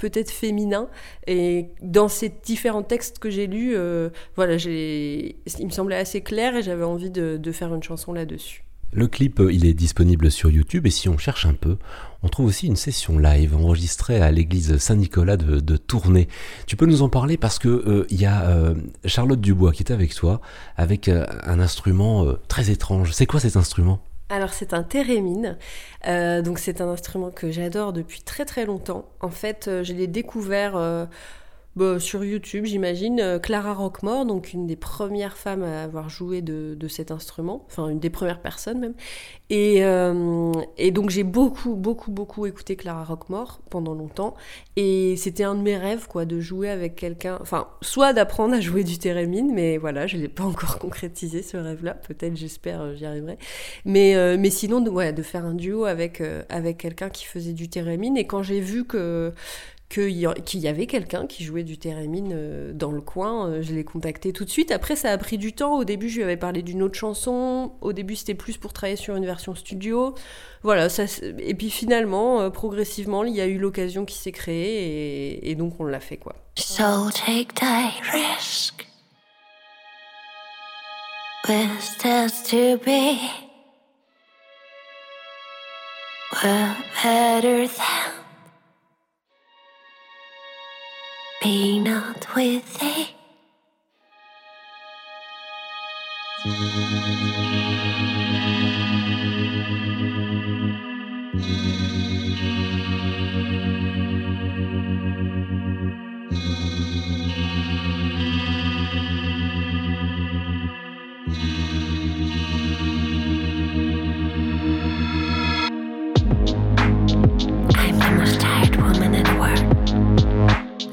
peut-être 0.00 0.30
féminin. 0.30 0.88
Et 1.26 1.68
dans 1.82 2.08
ces 2.08 2.32
différents 2.42 2.82
textes 2.82 3.18
que 3.18 3.30
j'ai 3.30 3.46
lus, 3.46 3.74
euh, 3.76 4.08
voilà, 4.34 4.56
il 4.56 5.34
me 5.66 5.70
semblait 5.70 5.96
assez 5.96 6.22
clair 6.22 6.56
et 6.56 6.62
j'avais 6.62 6.84
envie 6.84 7.10
de, 7.10 7.52
faire 7.52 7.74
une 7.74 7.82
chanson 7.82 8.12
là-dessus. 8.12 8.64
Le 8.92 9.06
clip, 9.06 9.40
euh, 9.40 9.52
il 9.52 9.66
est 9.66 9.74
disponible 9.74 10.30
sur 10.30 10.50
YouTube 10.50 10.86
et 10.86 10.90
si 10.90 11.08
on 11.08 11.18
cherche 11.18 11.46
un 11.46 11.54
peu, 11.54 11.76
on 12.22 12.28
trouve 12.28 12.46
aussi 12.46 12.66
une 12.66 12.76
session 12.76 13.18
live 13.18 13.54
enregistrée 13.54 14.20
à 14.20 14.30
l'église 14.30 14.78
Saint-Nicolas 14.78 15.36
de, 15.36 15.60
de 15.60 15.76
Tournai. 15.76 16.28
Tu 16.66 16.76
peux 16.76 16.86
nous 16.86 17.02
en 17.02 17.08
parler 17.08 17.36
parce 17.36 17.58
que 17.58 17.68
euh, 17.68 18.06
y 18.10 18.24
a 18.24 18.74
Charlotte 19.04 19.40
Dubois 19.40 19.72
qui 19.72 19.82
est 19.82 19.92
avec 19.92 20.14
toi 20.14 20.40
avec 20.76 21.08
un 21.08 21.60
instrument 21.60 22.26
très 22.48 22.70
étrange. 22.70 23.12
C'est 23.12 23.26
quoi 23.26 23.40
cet 23.40 23.56
instrument? 23.56 24.00
Alors 24.30 24.52
c'est 24.54 24.74
un 24.74 24.82
thérémine, 24.84 25.58
Euh, 26.06 26.40
donc 26.42 26.58
c'est 26.60 26.80
un 26.80 26.88
instrument 26.88 27.30
que 27.30 27.50
j'adore 27.50 27.92
depuis 27.92 28.22
très 28.22 28.44
très 28.46 28.64
longtemps. 28.64 29.06
En 29.20 29.28
fait, 29.30 29.68
euh, 29.68 29.84
je 29.84 29.92
l'ai 29.92 30.06
découvert 30.06 30.76
euh, 30.76 31.04
bah, 31.76 32.00
sur 32.00 32.24
YouTube, 32.24 32.64
j'imagine. 32.64 33.20
Euh, 33.20 33.38
Clara 33.38 33.74
Rockmore, 33.74 34.26
donc 34.26 34.52
une 34.52 34.66
des 34.66 34.74
premières 34.74 35.36
femmes 35.36 35.62
à 35.62 35.84
avoir 35.84 36.08
joué 36.08 36.42
de, 36.42 36.76
cet 36.88 37.12
instrument, 37.12 37.64
enfin 37.66 37.88
une 37.88 38.00
des 38.00 38.10
premières 38.10 38.40
personnes 38.40 38.80
même. 38.80 38.94
Et, 39.50 39.84
euh, 39.84 40.52
donc 40.90 41.10
j'ai 41.10 41.22
beaucoup 41.22 41.76
beaucoup 41.76 42.10
beaucoup 42.10 42.46
écouté 42.46 42.74
Clara 42.74 43.04
Rockmore 43.04 43.60
pendant 43.70 43.94
longtemps. 43.94 44.34
Et 44.74 45.14
c'était 45.16 45.44
un 45.44 45.54
de 45.54 45.60
mes 45.62 45.76
rêves, 45.76 46.08
quoi, 46.08 46.24
de 46.24 46.40
jouer 46.40 46.70
avec 46.70 46.96
quelqu'un. 46.96 47.38
Enfin, 47.40 47.68
soit 47.82 48.12
d'apprendre 48.12 48.54
à 48.54 48.60
jouer 48.60 48.82
du 48.82 48.98
thérémine, 48.98 49.52
mais 49.54 49.76
voilà, 49.76 50.08
je 50.08 50.16
l'ai 50.16 50.28
pas 50.28 50.44
encore 50.44 50.78
concrétisé 50.80 51.42
ce 51.42 51.56
rêve-là. 51.56 51.94
Peut-être, 51.94 52.36
j'espère, 52.36 52.80
euh, 52.80 52.94
j'y 52.96 53.06
arriverai. 53.06 53.38
Mais, 53.84 54.50
sinon, 54.50 54.80
de, 54.80 54.90
ouais, 54.90 55.12
de 55.12 55.22
faire 55.22 55.44
un 55.44 55.54
duo 55.54 55.84
avec, 55.84 56.20
avec 56.48 56.78
quelqu'un 56.78 57.10
qui 57.10 57.26
faisait 57.26 57.52
du 57.52 57.68
thérémine. 57.68 58.16
Et 58.16 58.26
quand 58.26 58.42
j'ai 58.42 58.60
vu 58.60 58.84
que 58.84 59.32
qu'il 59.90 60.12
y, 60.12 60.68
avait 60.68 60.86
quelqu'un 60.86 61.26
qui 61.26 61.42
jouait 61.42 61.64
du 61.64 61.76
thérémine 61.76 62.30
euh, 62.32 62.72
dans 62.72 62.92
le 62.92 63.00
coin, 63.00 63.48
euh, 63.48 63.60
je 63.60 63.74
l'ai 63.74 63.82
contacté 63.82 64.32
tout 64.32 64.44
de 64.44 64.50
suite. 64.50 64.70
Après, 64.70 64.94
ça 64.94 65.10
a 65.10 65.18
pris 65.18 65.36
du 65.36 65.52
temps. 65.52 65.78
Au 65.78 65.84
début, 65.84 66.08
je 66.08 66.18
lui 66.18 66.22
avais 66.22 66.36
parlé 66.36 66.62
d'une 66.62 66.80
autre 66.80 66.94
chanson. 66.94 67.72
Au 67.80 67.92
début, 67.92 68.14
c'était 68.14 68.36
plus 68.36 68.56
pour 68.56 68.72
travailler 68.72 68.96
sur 68.96 69.16
une 69.16 69.26
version 69.26 69.52
studio. 69.56 70.14
Voilà, 70.62 70.88
ça, 70.88 71.04
et 71.38 71.54
puis 71.54 71.70
finalement, 71.70 72.40
euh, 72.40 72.50
progressivement, 72.50 73.24
il 73.24 73.34
y 73.34 73.40
a 73.40 73.46
eu 73.46 73.58
l'occasion 73.58 74.04
qui 74.04 74.16
s'est 74.16 74.30
créée 74.30 75.50
et, 75.50 75.54
donc 75.56 75.80
on 75.80 75.84
l'a 75.84 76.00
fait, 76.00 76.18
quoi. 76.18 76.36
So 76.56 77.10
take 77.10 77.52
thy 77.54 77.90
risk 78.12 78.86
not 91.50 92.26
with 92.36 92.78
thee. 92.78 93.10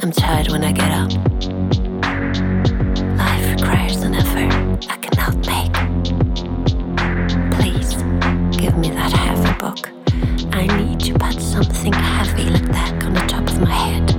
I'm 0.07 0.13
tired 0.13 0.47
when 0.47 0.63
I 0.63 0.71
get 0.71 0.89
up. 0.89 1.11
Life 3.17 3.59
requires 3.59 4.03
an 4.03 4.15
effort 4.15 4.53
I 4.89 4.95
cannot 5.03 5.35
make. 5.45 5.73
Please 7.59 7.93
give 8.57 8.77
me 8.77 8.89
that 8.91 9.11
heavy 9.11 9.51
book. 9.59 9.91
I 10.53 10.65
need 10.77 11.01
to 11.01 11.13
put 11.19 11.41
something 11.41 11.91
heavy 11.91 12.49
like 12.49 12.71
that 12.71 13.03
on 13.03 13.15
the 13.15 13.25
top 13.27 13.49
of 13.49 13.59
my 13.59 13.69
head. 13.69 14.09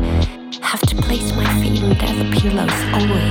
Have 0.62 0.82
to 0.82 0.96
place 0.96 1.32
my 1.34 1.46
feet 1.58 1.82
under 1.82 2.22
the 2.22 2.36
pillows 2.38 2.80
always, 2.92 3.27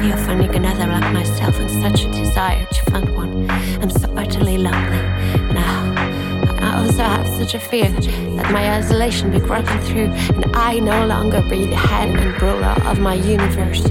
fear 0.00 0.16
finding 0.16 0.54
another 0.54 0.86
like 0.86 1.12
myself, 1.12 1.58
and 1.60 1.70
such 1.70 2.04
a 2.06 2.10
desire 2.10 2.64
to 2.64 2.90
find 2.90 3.14
one. 3.14 3.50
I'm 3.82 3.90
so 3.90 4.10
utterly 4.16 4.56
lonely, 4.56 5.04
and 5.50 5.58
I, 5.58 6.56
I 6.58 6.82
also 6.82 7.02
have 7.02 7.28
such 7.28 7.54
a 7.54 7.60
fear 7.60 7.90
that 7.90 8.50
my 8.50 8.78
isolation 8.78 9.30
be 9.30 9.40
broken 9.40 9.78
through, 9.80 10.10
and 10.34 10.56
I 10.56 10.78
no 10.78 11.04
longer 11.06 11.42
be 11.42 11.66
the 11.66 11.76
head 11.76 12.08
and 12.08 12.40
ruler 12.40 12.74
of 12.86 12.98
my 12.98 13.14
universe. 13.14 13.84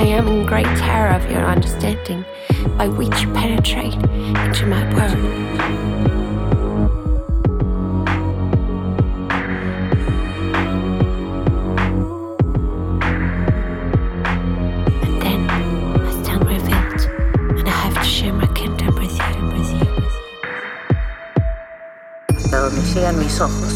I 0.00 0.02
am 0.02 0.28
in 0.28 0.46
great 0.46 0.66
terror 0.78 1.12
of 1.12 1.28
your 1.28 1.44
understanding, 1.44 2.24
by 2.76 2.86
which 2.86 3.20
you 3.22 3.32
penetrate 3.32 3.94
into 3.94 4.66
my 4.66 4.82
world. 4.94 6.17
Llegan 22.98 23.18
mis 23.18 23.40
ojos. 23.40 23.74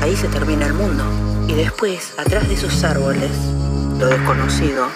Ahí 0.00 0.16
se 0.16 0.26
termina 0.28 0.64
el 0.64 0.72
mundo. 0.72 1.04
Y 1.48 1.52
después, 1.52 2.12
atrás 2.16 2.48
de 2.48 2.54
esos 2.54 2.82
árboles, 2.82 3.30
lo 3.98 4.06
desconocido, 4.06 4.86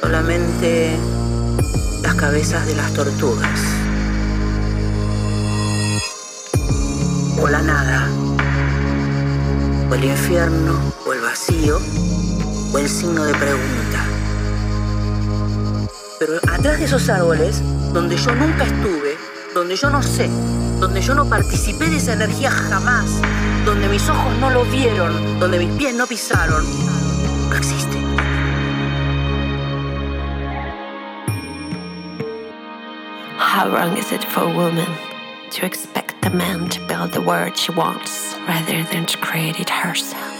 solamente 0.00 0.96
las 2.02 2.14
cabezas 2.14 2.64
de 2.66 2.76
las 2.76 2.92
tortugas. 2.92 3.60
O 7.40 7.48
la 7.48 7.60
nada, 7.60 8.08
o 9.90 9.94
el 9.94 10.04
infierno, 10.04 10.78
o 11.06 11.12
el 11.12 11.20
vacío, 11.20 11.80
o 12.72 12.78
el 12.78 12.88
signo 12.88 13.24
de 13.24 13.34
pregunta. 13.34 14.04
Pero 16.20 16.34
atrás 16.52 16.78
de 16.78 16.84
esos 16.84 17.08
árboles, 17.08 17.62
donde 17.92 18.16
yo 18.16 18.32
nunca 18.34 18.64
estuve, 18.64 19.16
donde 19.54 19.74
yo 19.74 19.90
no 19.90 20.02
sé, 20.02 20.30
donde 20.80 21.00
yo 21.00 21.14
no 21.14 21.28
participé 21.28 21.88
de 21.88 21.96
esa 21.96 22.12
energía 22.12 22.50
jamás, 22.50 23.20
donde 23.64 23.88
mis 23.88 24.08
ojos 24.08 24.32
no 24.38 24.50
lo 24.50 24.64
vieron, 24.64 25.40
donde 25.40 25.58
mis 25.58 25.76
pies 25.76 25.94
no 25.94 26.06
pisaron, 26.06 26.64
no 27.50 27.56
existe. 27.56 27.98
How 33.38 33.68
wrong 33.68 33.96
is 33.96 34.12
it 34.12 34.22
for 34.22 34.44
a 34.44 34.50
woman 34.50 34.86
to 35.50 35.66
expect 35.66 36.20
the 36.22 36.30
man 36.30 36.68
to 36.68 36.80
build 36.86 37.12
the 37.12 37.20
world 37.20 37.56
she 37.56 37.72
wants 37.72 38.36
rather 38.46 38.84
than 38.92 39.04
to 39.06 39.18
create 39.18 39.58
it 39.58 39.68
herself? 39.68 40.37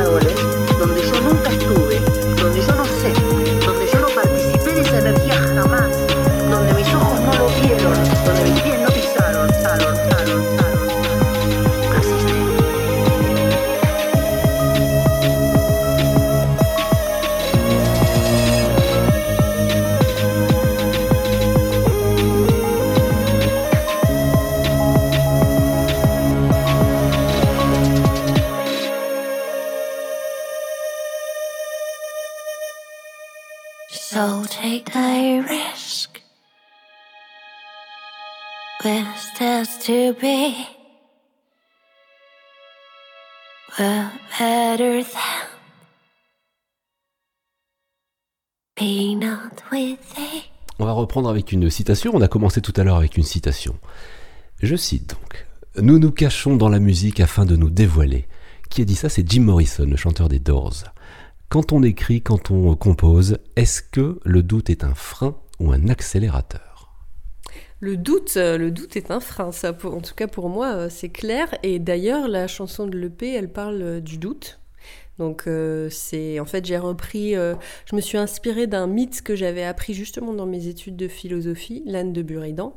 Power 0.00 0.29
On 50.78 50.84
va 50.84 50.92
reprendre 50.92 51.28
avec 51.28 51.52
une 51.52 51.70
citation. 51.70 52.12
On 52.14 52.22
a 52.22 52.28
commencé 52.28 52.60
tout 52.60 52.72
à 52.76 52.84
l'heure 52.84 52.96
avec 52.96 53.16
une 53.16 53.22
citation. 53.22 53.76
Je 54.62 54.74
cite 54.74 55.10
donc 55.10 55.46
Nous 55.76 55.98
nous 55.98 56.10
cachons 56.10 56.56
dans 56.56 56.68
la 56.68 56.80
musique 56.80 57.20
afin 57.20 57.44
de 57.44 57.56
nous 57.56 57.70
dévoiler. 57.70 58.26
Qui 58.70 58.82
a 58.82 58.84
dit 58.84 58.96
ça? 58.96 59.08
C'est 59.08 59.28
Jim 59.28 59.42
Morrison, 59.42 59.86
le 59.86 59.96
chanteur 59.96 60.28
des 60.28 60.38
Doors. 60.38 60.84
Quand 61.48 61.72
on 61.72 61.82
écrit, 61.82 62.22
quand 62.22 62.50
on 62.50 62.74
compose, 62.76 63.38
est-ce 63.56 63.82
que 63.82 64.20
le 64.24 64.42
doute 64.42 64.70
est 64.70 64.84
un 64.84 64.94
frein 64.94 65.36
ou 65.58 65.72
un 65.72 65.88
accélérateur? 65.88 66.69
Le 67.82 67.96
doute, 67.96 68.34
euh, 68.36 68.58
le 68.58 68.70
doute 68.70 68.96
est 68.96 69.10
un 69.10 69.20
frein, 69.20 69.52
ça. 69.52 69.70
en 69.70 70.00
tout 70.02 70.14
cas 70.14 70.26
pour 70.26 70.50
moi, 70.50 70.74
euh, 70.74 70.88
c'est 70.90 71.08
clair. 71.08 71.56
Et 71.62 71.78
d'ailleurs, 71.78 72.28
la 72.28 72.46
chanson 72.46 72.86
de 72.86 72.96
l'EP, 72.98 73.32
elle 73.32 73.50
parle 73.50 73.80
euh, 73.80 74.00
du 74.00 74.18
doute. 74.18 74.60
Donc 75.18 75.46
c'est, 75.90 76.40
en 76.40 76.46
fait, 76.46 76.64
j'ai 76.64 76.78
repris, 76.78 77.34
je 77.34 77.94
me 77.94 78.00
suis 78.00 78.16
inspirée 78.16 78.66
d'un 78.66 78.86
mythe 78.86 79.20
que 79.20 79.36
j'avais 79.36 79.64
appris 79.64 79.92
justement 79.92 80.32
dans 80.32 80.46
mes 80.46 80.66
études 80.66 80.96
de 80.96 81.08
philosophie, 81.08 81.82
l'âne 81.84 82.14
de 82.14 82.22
Buridan, 82.22 82.74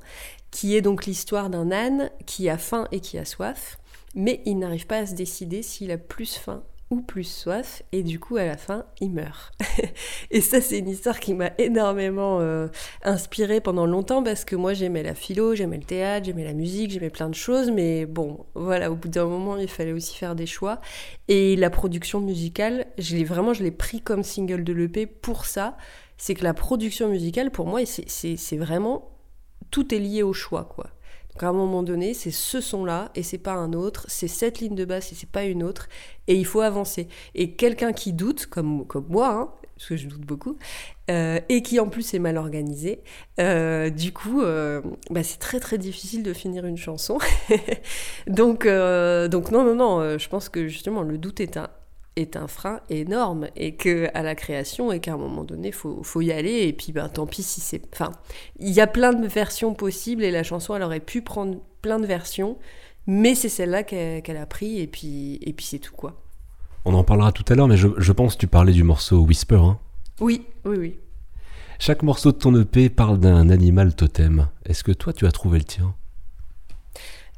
qui 0.52 0.76
est 0.76 0.82
donc 0.82 1.06
l'histoire 1.06 1.50
d'un 1.50 1.72
âne 1.72 2.12
qui 2.26 2.50
a 2.50 2.58
faim 2.58 2.90
et 2.92 3.00
qui 3.00 3.18
a 3.18 3.24
soif, 3.24 3.80
mais 4.14 4.42
il 4.46 4.60
n'arrive 4.60 4.88
pas 4.88 4.98
à 4.98 5.06
se 5.06 5.16
décider 5.16 5.62
s'il 5.62 5.90
a 5.92 5.98
plus 5.98 6.36
faim 6.36 6.66
plus 7.02 7.24
soif, 7.24 7.84
et 7.92 8.04
du 8.04 8.20
coup, 8.20 8.38
à 8.38 8.46
la 8.46 8.58
fin, 8.58 8.86
il 9.02 9.12
meurt. 9.12 9.54
et 10.32 10.42
ça, 10.42 10.62
c'est 10.62 10.80
une 10.80 10.90
histoire 10.90 11.20
qui 11.20 11.34
m'a 11.34 11.52
énormément 11.58 12.40
euh, 12.42 12.68
inspirée 13.04 13.62
pendant 13.62 13.86
longtemps 13.86 14.24
parce 14.24 14.46
que 14.46 14.56
moi 14.56 14.74
j'aimais 14.74 15.04
la 15.04 15.16
philo, 15.16 15.56
j'aimais 15.56 15.78
le 15.78 15.84
théâtre, 15.84 16.26
j'aimais 16.26 16.44
la 16.44 16.54
musique, 16.54 16.92
j'aimais 16.92 17.10
plein 17.10 17.30
de 17.30 17.36
choses, 17.36 17.72
mais 17.72 18.06
bon, 18.06 18.46
voilà, 18.56 18.92
au 18.92 18.96
bout 18.96 19.08
d'un 19.10 19.26
moment 19.26 19.58
il 19.58 19.68
fallait 19.68 19.92
aussi 19.92 20.16
faire 20.16 20.36
des 20.36 20.46
choix. 20.46 20.82
Et 21.28 21.56
la 21.56 21.70
production 21.70 22.20
musicale, 22.20 22.86
je 22.98 23.16
l'ai 23.16 23.24
vraiment, 23.24 23.54
je 23.54 23.64
l'ai 23.64 23.72
pris 23.72 24.02
comme 24.02 24.24
single 24.24 24.64
de 24.64 24.74
l'EP 24.74 25.06
pour 25.06 25.46
ça. 25.46 25.78
C'est 26.18 26.36
que 26.36 26.44
la 26.44 26.54
production 26.54 27.10
musicale, 27.10 27.52
pour 27.52 27.66
moi, 27.68 27.82
c'est 27.86 28.58
vraiment 28.58 29.10
tout 29.72 29.94
est 29.94 30.00
lié 30.00 30.24
au 30.24 30.34
choix, 30.34 30.66
quoi. 30.66 30.92
Donc 31.34 31.44
à 31.44 31.48
un 31.48 31.54
moment 31.54 31.84
donné, 31.84 32.14
c'est 32.14 32.32
ce 32.32 32.62
son-là 32.62 33.12
et 33.16 33.24
c'est 33.24 33.38
pas 33.38 33.54
un 33.54 33.74
autre, 33.74 34.06
c'est 34.08 34.28
cette 34.28 34.60
ligne 34.60 34.76
de 34.76 34.86
basse 34.86 35.12
et 35.12 35.16
c'est 35.16 35.30
pas 35.30 35.46
une 35.46 35.64
autre, 35.64 35.90
et 36.28 36.36
il 36.36 36.46
faut 36.46 36.62
avancer. 36.62 37.08
Et 37.34 37.54
quelqu'un 37.54 37.92
qui 37.92 38.14
doute, 38.14 38.46
comme, 38.46 38.86
comme 38.86 39.08
moi, 39.10 39.30
hein, 39.30 39.50
parce 39.76 39.90
que 39.90 39.96
je 39.98 40.08
doute 40.08 40.22
beaucoup, 40.22 40.58
euh, 41.10 41.40
et 41.50 41.64
qui 41.64 41.80
en 41.80 41.90
plus 41.90 42.14
est 42.14 42.20
mal 42.20 42.38
organisé, 42.38 43.02
euh, 43.40 43.90
du 43.90 44.14
coup, 44.14 44.42
euh, 44.42 44.82
bah, 45.10 45.24
c'est 45.24 45.40
très 45.40 45.60
très 45.60 45.78
difficile 45.78 46.24
de 46.24 46.34
finir 46.34 46.66
une 46.66 46.78
chanson. 46.78 47.18
donc, 48.28 48.68
donc 48.68 49.52
non, 49.52 49.64
non, 49.64 49.76
non, 49.76 50.18
je 50.18 50.30
pense 50.30 50.50
que 50.50 50.68
justement 50.68 51.02
le 51.02 51.18
doute 51.18 51.40
est 51.40 51.58
un, 51.58 51.70
est 52.16 52.36
un 52.36 52.48
frein 52.48 52.80
énorme 52.90 53.48
et 53.56 53.76
que 53.76 54.08
à 54.14 54.22
la 54.24 54.36
création 54.36 54.92
et 54.92 55.00
qu'à 55.00 55.14
un 55.14 55.18
moment 55.18 55.44
donné 55.44 55.72
faut, 55.72 56.04
faut 56.04 56.22
y 56.22 56.32
aller 56.32 56.68
et 56.68 56.74
puis 56.74 56.92
ben 56.92 57.10
tant 57.10 57.26
pis 57.26 57.42
si 57.44 57.60
c'est 57.62 57.82
enfin 57.94 58.12
il 58.60 58.70
y 58.72 58.82
a 58.82 58.88
plein 58.88 59.14
de 59.14 59.28
versions 59.28 59.74
possibles 59.74 60.24
et 60.24 60.30
la 60.32 60.44
chanson 60.44 60.76
elle 60.76 60.84
aurait 60.84 61.00
pu 61.00 61.22
prendre 61.24 61.58
plein 61.82 62.00
de 62.00 62.06
versions 62.06 62.58
mais 63.08 63.34
c'est 63.36 63.50
celle-là 63.50 63.84
qu'elle 63.84 64.22
qu'elle 64.22 64.38
a 64.38 64.46
pris 64.46 64.80
et 64.80 64.88
puis 64.88 65.40
et 65.42 65.54
puis 65.54 65.66
c'est 65.66 65.80
tout 65.80 65.96
quoi 65.96 66.22
On 66.86 66.94
en 66.94 67.04
parlera 67.04 67.32
tout 67.32 67.44
à 67.50 67.56
l'heure, 67.56 67.68
mais 67.68 67.78
je, 67.78 67.88
je 67.98 68.12
pense 68.12 68.36
que 68.36 68.40
tu 68.42 68.48
parlais 68.48 68.74
du 68.74 68.84
morceau 68.84 69.22
Whisper. 69.22 69.56
hein. 69.56 69.80
oui 70.22 70.46
oui 70.66 70.78
oui 70.78 71.00
Chaque 71.80 72.04
morceau 72.04 72.32
de 72.32 72.38
ton 72.38 72.54
EP 72.62 72.90
parle 72.90 73.20
d'un 73.20 73.50
animal 73.50 73.96
totem. 73.96 74.48
Est-ce 74.66 74.84
que 74.84 74.92
toi, 74.94 75.12
tu 75.14 75.26
as 75.26 75.32
trouvé 75.32 75.58
le 75.58 75.66
tien? 75.66 75.96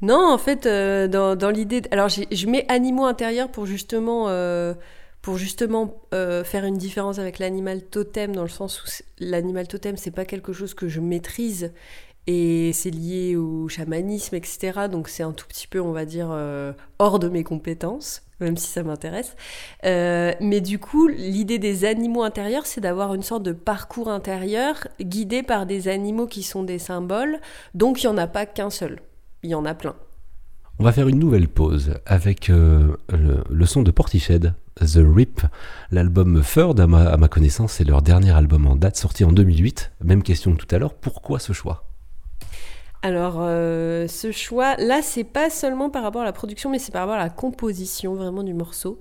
Non, 0.02 0.32
en 0.32 0.38
fait, 0.38 0.66
euh, 0.66 1.08
dans, 1.08 1.50
l'idée. 1.50 1.82
Alors, 1.92 2.10
je 2.10 2.48
mets 2.48 2.66
animaux 2.70 3.06
intérieurs 3.06 3.50
pour 3.52 3.66
justement. 3.66 4.26
euh, 4.30 4.74
pour 5.22 5.38
justement 5.38 6.04
euh, 6.14 6.44
faire 6.44 6.66
une 6.66 6.78
différence 6.78 7.18
avec 7.18 7.40
l'animal 7.40 7.82
totem, 7.82 8.36
dans 8.36 8.44
le 8.44 8.48
sens 8.48 8.84
où 8.84 8.86
l'animal 9.20 9.68
totem, 9.68 9.98
c'est 9.98 10.12
pas 10.12 10.24
quelque 10.24 10.54
chose 10.54 10.76
que 10.76 10.88
je 10.88 11.00
maîtrise 11.00 11.74
et 12.28 12.72
c'est 12.74 12.92
lié 12.92 13.36
au 13.36 13.68
chamanisme, 13.68 14.36
etc. 14.36 14.82
Donc 14.88 15.10
c'est 15.10 15.24
un 15.24 15.32
tout 15.32 15.48
petit 15.48 15.66
peu, 15.66 15.82
on 15.82 15.94
va 15.94 16.06
dire, 16.06 16.30
hors 17.00 17.18
de 17.18 17.28
mes 17.28 17.44
compétences, 17.44 18.22
même 18.40 18.56
si 18.56 18.68
ça 18.68 18.84
m'intéresse. 18.84 19.36
Mais 19.84 20.62
du 20.62 20.78
coup, 20.78 21.08
l'idée 21.08 21.58
des 21.58 21.86
animaux 21.86 22.22
intérieurs, 22.22 22.68
c'est 22.68 22.82
d'avoir 22.82 23.16
une 23.16 23.24
sorte 23.24 23.42
de 23.42 23.52
parcours 23.52 24.10
intérieur 24.10 24.88
guidé 25.02 25.42
par 25.42 25.66
des 25.66 25.88
animaux 25.88 26.28
qui 26.28 26.44
sont 26.44 26.62
des 26.62 26.78
symboles. 26.78 27.40
Donc 27.74 28.04
il 28.04 28.06
n'y 28.06 28.14
en 28.14 28.18
a 28.20 28.28
pas 28.28 28.46
qu'un 28.46 28.70
seul, 28.70 29.00
il 29.46 29.50
y 29.52 29.56
en 29.56 29.66
a 29.66 29.74
plein. 29.74 29.96
On 30.80 30.84
va 30.84 30.92
faire 30.92 31.08
une 31.08 31.20
nouvelle 31.20 31.48
pause 31.48 31.94
avec 32.06 32.50
euh, 32.50 32.98
le, 33.10 33.44
le 33.50 33.66
son 33.66 33.82
de 33.82 33.92
Portiched, 33.92 34.54
The 34.82 35.00
Rip. 35.02 35.42
L'album 35.92 36.42
à 36.58 36.88
ma, 36.88 37.04
à 37.04 37.18
ma 37.18 37.28
connaissance, 37.30 37.74
c'est 37.74 37.86
leur 37.86 38.02
dernier 38.02 38.32
album 38.32 38.68
en 38.68 38.76
date, 38.76 38.98
sorti 38.98 39.24
en 39.24 39.32
2008. 39.32 39.94
Même 40.04 40.22
question 40.22 40.54
que 40.54 40.66
tout 40.66 40.76
à 40.76 40.80
l'heure, 40.80 40.94
pourquoi 40.94 41.40
ce 41.40 41.54
choix? 41.54 41.86
Alors, 43.04 43.36
euh, 43.38 44.08
ce 44.08 44.32
choix, 44.32 44.76
là, 44.78 45.02
c'est 45.02 45.24
pas 45.24 45.50
seulement 45.50 45.90
par 45.90 46.04
rapport 46.04 46.24
à 46.24 46.26
la 46.26 46.34
production, 46.34 46.72
mais 46.72 46.80
c'est 46.80 46.92
par 46.92 47.04
rapport 47.04 47.22
à 47.22 47.24
la 47.24 47.30
composition 47.30 48.16
vraiment 48.16 48.44
du 48.44 48.56
morceau. 48.56 49.00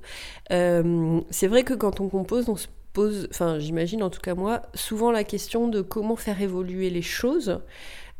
Euh, 0.52 1.20
c'est 1.30 1.46
vrai 1.46 1.64
que 1.64 1.74
quand 1.74 2.00
on 2.00 2.09
compose, 2.09 2.48
on 2.48 2.57
se 2.57 2.68
pose, 2.92 3.26
enfin, 3.30 3.59
j'imagine 3.59 4.02
en 4.02 4.11
tout 4.11 4.20
cas 4.20 4.35
moi, 4.35 4.62
souvent 4.74 5.11
la 5.11 5.24
question 5.24 5.68
de 5.68 5.80
comment 5.80 6.16
faire 6.16 6.40
évoluer 6.40 6.90
les 6.90 7.02
choses. 7.02 7.61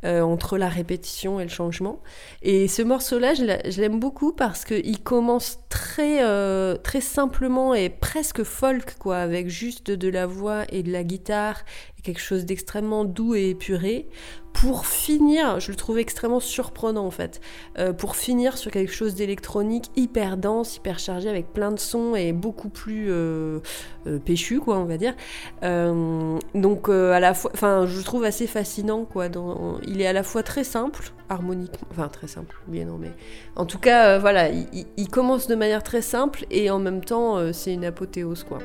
Euh, 0.05 0.23
entre 0.23 0.59
la 0.59 0.69
répétition 0.69 1.40
et 1.40 1.45
le 1.45 1.49
changement. 1.51 2.03
Et 2.43 2.69
ce 2.69 2.83
morceau-là, 2.83 3.35
je 3.35 3.45
l'a- 3.45 3.71
je 3.71 3.81
l'aime 3.81 3.99
beaucoup 4.01 4.33
parce 4.33 4.64
qu'il 4.64 5.03
commence 5.03 5.59
très, 5.69 6.25
euh, 6.25 6.77
très 6.77 7.01
simplement 7.01 7.75
et 7.75 7.88
presque 7.88 8.43
folk, 8.43 8.97
quoi, 8.99 9.17
avec 9.19 9.49
juste 9.49 9.90
de 9.90 10.09
la 10.09 10.27
voix 10.27 10.64
et 10.69 10.83
de 10.83 10.93
la 10.93 11.05
guitare, 11.05 11.64
et 11.99 12.03
quelque 12.03 12.21
chose 12.21 12.45
d'extrêmement 12.45 13.05
doux 13.05 13.35
et 13.35 13.51
épuré, 13.51 14.09
pour 14.55 14.87
finir, 14.87 15.59
je 15.59 15.71
le 15.73 15.77
trouve 15.77 15.99
extrêmement 15.99 16.40
surprenant 16.40 17.05
en 17.05 17.11
fait, 17.11 17.40
euh, 17.79 17.93
pour 17.93 18.17
finir 18.17 18.57
sur 18.57 18.71
quelque 18.71 18.93
chose 18.93 19.14
d'électronique 19.14 19.90
hyper 19.97 20.37
dense, 20.37 20.77
hyper 20.77 20.99
chargé, 20.99 21.29
avec 21.29 21.53
plein 21.53 21.73
de 21.73 21.79
sons 21.79 22.14
et 22.14 22.33
beaucoup 22.33 22.69
plus 22.69 23.09
euh, 23.11 23.59
euh, 24.07 24.19
péchu, 24.19 24.61
quoi, 24.61 24.79
on 24.79 24.85
va 24.85 24.97
dire. 24.97 25.14
Donc 26.55 26.88
à 26.88 27.21
la 27.21 27.35
fois, 27.35 27.51
enfin, 27.53 27.85
je 27.87 27.99
le 27.99 28.05
trouve 28.05 28.25
assez 28.25 28.47
fascinant, 28.47 29.05
quoi. 29.05 29.27
Il 29.87 30.01
est 30.01 30.07
à 30.07 30.12
la 30.12 30.23
fois 30.23 30.43
très 30.43 30.64
simple, 30.64 31.12
harmoniquement, 31.29 31.88
enfin 31.90 32.09
très 32.09 32.29
simple, 32.29 32.57
bien 32.69 32.87
non, 32.87 32.97
mais 32.97 33.12
en 33.57 33.67
tout 33.67 33.79
cas, 33.79 34.19
voilà, 34.19 34.49
il, 34.49 35.09
commence 35.11 35.49
de 35.49 35.57
manière 35.57 35.83
très 35.83 36.03
simple 36.03 36.47
et 36.51 36.71
en 36.71 36.79
même 36.79 37.05
temps, 37.05 37.53
c'est 37.53 37.75
une 37.75 37.85
apothéose, 37.85 38.45
quoi. 38.45 38.59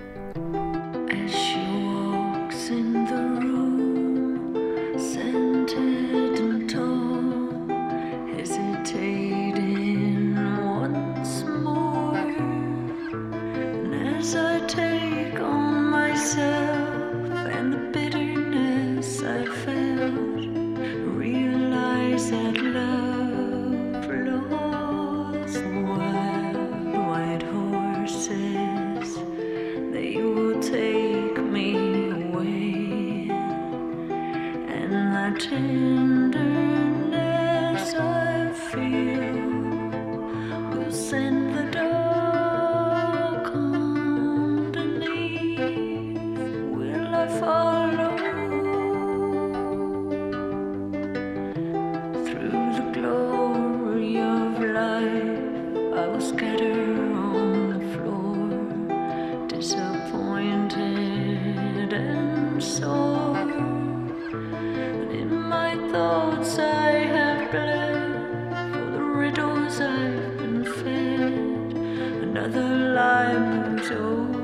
Another 72.40 72.94
lie 72.96 73.38
moves 73.38 73.92
over. 73.92 74.39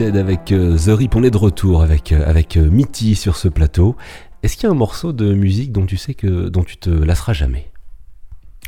Avec 0.00 0.50
euh, 0.50 0.76
The 0.76 0.88
Rip, 0.88 1.14
on 1.14 1.22
est 1.22 1.30
de 1.30 1.36
retour 1.36 1.80
avec, 1.80 2.10
euh, 2.10 2.26
avec 2.26 2.56
euh, 2.56 2.68
Mitty 2.68 3.14
sur 3.14 3.36
ce 3.36 3.46
plateau. 3.46 3.94
Est-ce 4.42 4.56
qu'il 4.56 4.64
y 4.64 4.66
a 4.66 4.70
un 4.70 4.74
morceau 4.74 5.12
de 5.12 5.34
musique 5.34 5.70
dont 5.70 5.86
tu 5.86 5.96
sais 5.96 6.14
que 6.14 6.48
dont 6.48 6.64
tu 6.64 6.78
te 6.78 6.90
lasseras 6.90 7.32
jamais? 7.32 7.70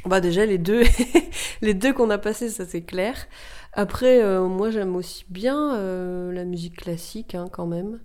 Bah 0.05 0.21
déjà 0.21 0.47
les 0.47 0.59
deux, 0.59 0.85
les 1.63 1.75
deux 1.75 1.93
qu'on 1.93 2.11
a 2.11 2.19
passés, 2.19 2.49
ça 2.49 2.65
c'est 2.65 2.83
clair. 2.83 3.27
Après, 3.73 4.23
moi 4.47 4.71
j'aime 4.71 4.95
aussi 4.95 5.25
bien 5.29 5.77
la 6.31 6.45
musique 6.45 6.77
classique 6.77 7.35
hein, 7.35 7.47
quand 7.51 7.67
même. 7.67 7.99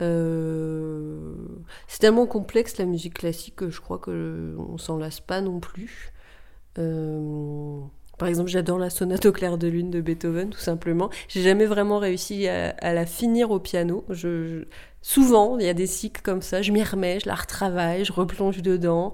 C'est 0.00 2.00
tellement 2.00 2.26
complexe 2.26 2.78
la 2.78 2.84
musique 2.84 3.14
classique 3.14 3.54
que 3.54 3.70
je 3.70 3.80
crois 3.80 3.98
que 3.98 4.56
on 4.58 4.76
s'en 4.76 4.98
lasse 4.98 5.20
pas 5.20 5.40
non 5.40 5.60
plus. 5.60 6.12
Par 8.18 8.28
exemple, 8.28 8.48
j'adore 8.48 8.78
la 8.78 8.88
sonate 8.88 9.26
au 9.26 9.32
clair 9.32 9.58
de 9.58 9.68
lune 9.68 9.90
de 9.90 10.00
Beethoven, 10.00 10.50
tout 10.50 10.58
simplement. 10.58 11.10
J'ai 11.28 11.42
jamais 11.42 11.66
vraiment 11.66 11.98
réussi 11.98 12.48
à, 12.48 12.94
la 12.94 13.04
finir 13.04 13.50
au 13.50 13.60
piano. 13.60 14.04
Je, 14.08 14.64
souvent, 15.02 15.58
il 15.58 15.66
y 15.66 15.68
a 15.68 15.74
des 15.74 15.86
cycles 15.86 16.22
comme 16.22 16.40
ça. 16.40 16.62
Je 16.62 16.72
m'y 16.72 16.82
remets, 16.82 17.20
je 17.20 17.28
la 17.28 17.34
retravaille, 17.34 18.04
je 18.04 18.12
replonge 18.12 18.62
dedans. 18.62 19.12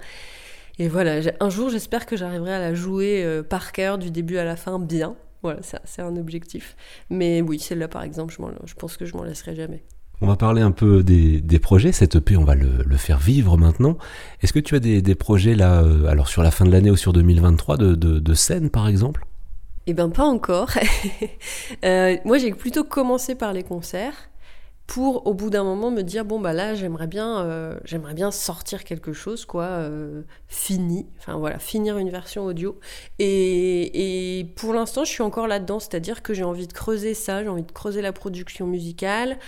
Et 0.79 0.89
voilà, 0.89 1.21
un 1.41 1.51
jour, 1.51 1.69
j'espère 1.69 2.07
que 2.07 2.17
j'arriverai 2.17 2.55
à 2.55 2.61
la 2.61 2.75
jouer 2.75 3.25
euh, 3.25 3.43
par 3.43 3.73
cœur 3.73 3.99
du 3.99 4.11
début 4.11 4.39
à 4.39 4.45
la 4.45 4.57
fin 4.57 4.79
bien. 4.79 5.17
Voilà, 5.43 5.61
c'est 5.63 6.03
un 6.03 6.17
objectif. 6.17 6.77
Mais 7.11 7.43
oui, 7.43 7.59
celle-là, 7.59 7.89
par 7.89 8.05
exemple, 8.05 8.33
je, 8.33 8.67
je 8.67 8.75
pense 8.75 8.97
que 8.97 9.05
je 9.05 9.17
m'en 9.17 9.25
laisserai 9.25 9.57
jamais. 9.57 9.83
On 10.23 10.29
va 10.29 10.37
parler 10.37 10.63
un 10.63 10.71
peu 10.71 11.03
des, 11.03 11.59
projets. 11.59 11.91
Cette 11.91 12.15
EP, 12.15 12.37
on 12.37 12.45
va 12.45 12.55
le, 12.55 12.97
faire 12.97 13.19
vivre 13.19 13.59
maintenant. 13.59 13.99
Est-ce 14.41 14.53
que 14.53 14.61
tu 14.61 14.77
as 14.77 14.79
des, 14.79 15.15
projets 15.17 15.57
là, 15.57 15.83
euh, 15.83 16.07
alors 16.07 16.29
sur 16.29 16.45
la 16.45 16.53
fin 16.53 16.65
de 16.65 16.71
l'année 16.71 16.93
ou 16.93 16.97
sur 16.97 17.13
2023, 17.13 17.77
de, 17.77 17.95
de, 17.97 18.35
scène 18.35 18.71
par 18.71 18.87
exemple? 18.87 19.27
Eh 19.89 19.95
ben 19.95 20.09
pas 20.09 20.25
encore. 20.25 20.71
Euh, 21.85 22.17
moi 22.25 22.39
j'ai 22.39 22.53
plutôt 22.53 22.85
commencé 22.85 23.35
par 23.35 23.53
les 23.53 23.65
concerts 23.65 24.31
pour 24.87 25.27
au 25.27 25.35
bout 25.35 25.51
d'un 25.51 25.65
moment 25.65 25.91
me 25.91 26.03
dire 26.03 26.25
bon 26.25 26.39
bah 26.39 26.53
là 26.53 26.75
j'aimerais 26.75 27.09
bien 27.09 27.41
euh, 27.41 27.79
j'aimerais 27.85 28.15
bien 28.15 28.31
sortir 28.31 28.85
quelque 28.85 29.13
chose 29.13 29.45
quoi 29.45 29.89
fini 30.49 31.07
enfin 31.19 31.37
voilà 31.37 31.59
finir 31.59 31.99
une 31.99 32.11
version 32.11 32.45
audio 32.45 32.79
et, 33.19 34.39
et 34.41 34.45
pour 34.45 34.75
l'instant 34.75 35.05
je 35.05 35.11
suis 35.11 35.23
encore 35.23 35.49
là 35.49 35.59
dedans 35.59 35.81
c'est 35.81 35.95
à 35.95 36.01
dire 36.01 36.23
que 36.23 36.35
j'ai 36.35 36.45
envie 36.45 36.69
de 36.69 36.73
creuser 36.73 37.15
ça 37.15 37.43
j'ai 37.43 37.49
envie 37.49 37.65
de 37.65 37.73
creuser 37.73 38.03
la 38.03 38.13
production 38.13 38.67
musicale 38.67 39.39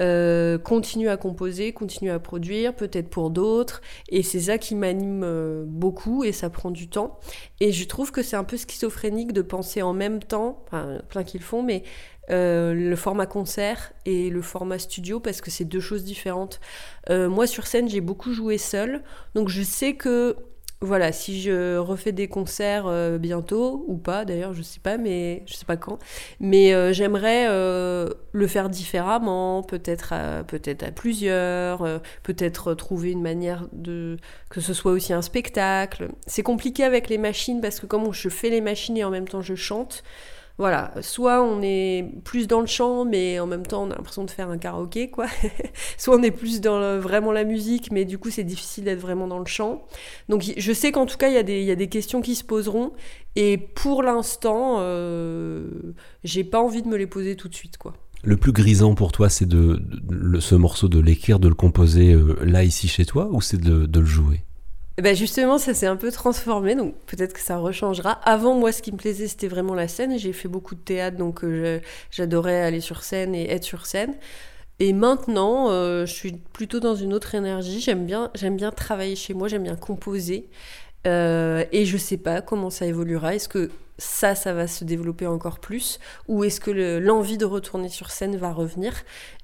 euh, 0.00 0.58
continuer 0.58 1.08
à 1.08 1.16
composer, 1.16 1.72
continuer 1.72 2.12
à 2.12 2.18
produire, 2.18 2.74
peut-être 2.74 3.08
pour 3.08 3.30
d'autres. 3.30 3.80
Et 4.08 4.22
c'est 4.22 4.40
ça 4.40 4.58
qui 4.58 4.74
m'anime 4.74 5.22
euh, 5.24 5.64
beaucoup 5.66 6.24
et 6.24 6.32
ça 6.32 6.50
prend 6.50 6.70
du 6.70 6.88
temps. 6.88 7.18
Et 7.60 7.72
je 7.72 7.86
trouve 7.86 8.12
que 8.12 8.22
c'est 8.22 8.36
un 8.36 8.44
peu 8.44 8.56
schizophrénique 8.56 9.32
de 9.32 9.42
penser 9.42 9.82
en 9.82 9.92
même 9.92 10.22
temps, 10.22 10.64
enfin, 10.66 11.00
plein 11.08 11.24
qu'ils 11.24 11.42
font, 11.42 11.62
mais 11.62 11.82
euh, 12.30 12.74
le 12.74 12.96
format 12.96 13.26
concert 13.26 13.92
et 14.04 14.30
le 14.30 14.42
format 14.42 14.80
studio 14.80 15.20
parce 15.20 15.40
que 15.40 15.50
c'est 15.52 15.64
deux 15.64 15.80
choses 15.80 16.02
différentes. 16.02 16.60
Euh, 17.08 17.28
moi 17.28 17.46
sur 17.46 17.68
scène 17.68 17.88
j'ai 17.88 18.00
beaucoup 18.00 18.32
joué 18.32 18.58
seul, 18.58 19.04
donc 19.36 19.48
je 19.48 19.62
sais 19.62 19.94
que 19.94 20.36
voilà, 20.86 21.12
si 21.12 21.40
je 21.42 21.76
refais 21.76 22.12
des 22.12 22.28
concerts 22.28 22.86
euh, 22.86 23.18
bientôt 23.18 23.84
ou 23.88 23.96
pas, 23.98 24.24
d'ailleurs, 24.24 24.54
je 24.54 24.62
sais 24.62 24.80
pas, 24.80 24.96
mais 24.96 25.42
je 25.46 25.54
sais 25.54 25.66
pas 25.66 25.76
quand. 25.76 25.98
Mais 26.40 26.72
euh, 26.72 26.92
j'aimerais 26.92 27.46
euh, 27.48 28.08
le 28.32 28.46
faire 28.46 28.68
différemment, 28.68 29.62
peut-être 29.62 30.12
à, 30.12 30.44
peut-être 30.44 30.82
à 30.84 30.90
plusieurs, 30.92 32.00
peut-être 32.22 32.74
trouver 32.74 33.10
une 33.10 33.22
manière 33.22 33.68
de 33.72 34.16
que 34.48 34.60
ce 34.60 34.72
soit 34.72 34.92
aussi 34.92 35.12
un 35.12 35.22
spectacle. 35.22 36.08
C'est 36.26 36.42
compliqué 36.42 36.84
avec 36.84 37.08
les 37.08 37.18
machines 37.18 37.60
parce 37.60 37.80
que 37.80 37.86
comme 37.86 38.12
je 38.12 38.28
fais 38.28 38.50
les 38.50 38.60
machines 38.60 38.96
et 38.96 39.04
en 39.04 39.10
même 39.10 39.28
temps 39.28 39.42
je 39.42 39.54
chante, 39.54 40.02
voilà, 40.58 40.94
soit 41.02 41.42
on 41.42 41.60
est 41.62 42.04
plus 42.24 42.46
dans 42.46 42.60
le 42.60 42.66
chant, 42.66 43.04
mais 43.04 43.38
en 43.40 43.46
même 43.46 43.66
temps 43.66 43.84
on 43.84 43.90
a 43.90 43.96
l'impression 43.96 44.24
de 44.24 44.30
faire 44.30 44.48
un 44.48 44.58
karaoké, 44.58 45.10
quoi. 45.10 45.26
soit 45.98 46.16
on 46.16 46.22
est 46.22 46.30
plus 46.30 46.60
dans 46.60 46.98
vraiment 46.98 47.32
la 47.32 47.44
musique, 47.44 47.92
mais 47.92 48.04
du 48.04 48.18
coup 48.18 48.30
c'est 48.30 48.44
difficile 48.44 48.84
d'être 48.84 49.00
vraiment 49.00 49.26
dans 49.26 49.38
le 49.38 49.46
chant. 49.46 49.86
Donc 50.28 50.44
je 50.56 50.72
sais 50.72 50.92
qu'en 50.92 51.06
tout 51.06 51.18
cas 51.18 51.28
il 51.28 51.34
y, 51.34 51.70
a 51.70 51.74
des- 51.76 51.88
questions 51.88 52.22
qui 52.22 52.34
se 52.34 52.44
poseront, 52.44 52.92
et 53.36 53.58
pour 53.58 54.02
l'instant, 54.02 54.76
euh, 54.80 55.68
j'ai 56.24 56.42
pas 56.42 56.60
envie 56.60 56.82
de 56.82 56.88
me 56.88 56.96
les 56.96 57.06
poser 57.06 57.36
tout 57.36 57.48
de 57.48 57.54
suite, 57.54 57.76
quoi. 57.76 57.94
Le 58.22 58.36
plus 58.36 58.52
grisant 58.52 58.94
pour 58.94 59.12
toi, 59.12 59.28
c'est 59.28 59.46
de, 59.46 59.80
ce 60.40 60.54
morceau 60.54 60.88
de 60.88 60.98
l'écrire, 60.98 61.38
de 61.38 61.48
le 61.48 61.54
composer 61.54 62.12
euh, 62.12 62.36
là, 62.42 62.64
ici, 62.64 62.88
chez 62.88 63.04
toi, 63.04 63.28
ou 63.30 63.40
c'est 63.40 63.60
de, 63.60 63.86
le 63.86 64.04
jouer? 64.04 64.42
Ben 64.98 65.14
justement, 65.14 65.58
ça 65.58 65.74
s'est 65.74 65.86
un 65.86 65.96
peu 65.96 66.10
transformé, 66.10 66.74
donc 66.74 66.94
peut-être 67.04 67.34
que 67.34 67.40
ça 67.40 67.58
rechangera. 67.58 68.12
Avant, 68.24 68.54
moi, 68.54 68.72
ce 68.72 68.80
qui 68.80 68.92
me 68.92 68.96
plaisait, 68.96 69.28
c'était 69.28 69.46
vraiment 69.46 69.74
la 69.74 69.88
scène. 69.88 70.18
J'ai 70.18 70.32
fait 70.32 70.48
beaucoup 70.48 70.74
de 70.74 70.80
théâtre, 70.80 71.18
donc 71.18 71.44
euh, 71.44 71.80
j'adorais 72.10 72.62
aller 72.62 72.80
sur 72.80 73.02
scène 73.02 73.34
et 73.34 73.50
être 73.50 73.64
sur 73.64 73.84
scène. 73.84 74.14
Et 74.78 74.94
maintenant, 74.94 75.70
euh, 75.70 76.06
je 76.06 76.12
suis 76.12 76.32
plutôt 76.52 76.80
dans 76.80 76.94
une 76.94 77.12
autre 77.12 77.34
énergie. 77.34 77.80
J'aime 77.80 78.06
bien, 78.06 78.30
j'aime 78.34 78.56
bien 78.56 78.70
travailler 78.72 79.16
chez 79.16 79.34
moi, 79.34 79.48
j'aime 79.48 79.64
bien 79.64 79.76
composer. 79.76 80.48
Euh, 81.06 81.64
et 81.72 81.84
je 81.86 81.96
sais 81.96 82.16
pas 82.16 82.42
comment 82.42 82.70
ça 82.70 82.86
évoluera. 82.86 83.34
Est-ce 83.34 83.48
que 83.48 83.70
ça, 83.98 84.34
ça 84.34 84.52
va 84.52 84.66
se 84.66 84.84
développer 84.84 85.26
encore 85.26 85.58
plus 85.58 86.00
Ou 86.28 86.44
est-ce 86.44 86.60
que 86.60 86.70
le- 86.70 86.98
l'envie 87.00 87.38
de 87.38 87.44
retourner 87.46 87.88
sur 87.88 88.10
scène 88.10 88.36
va 88.36 88.52
revenir? 88.52 88.92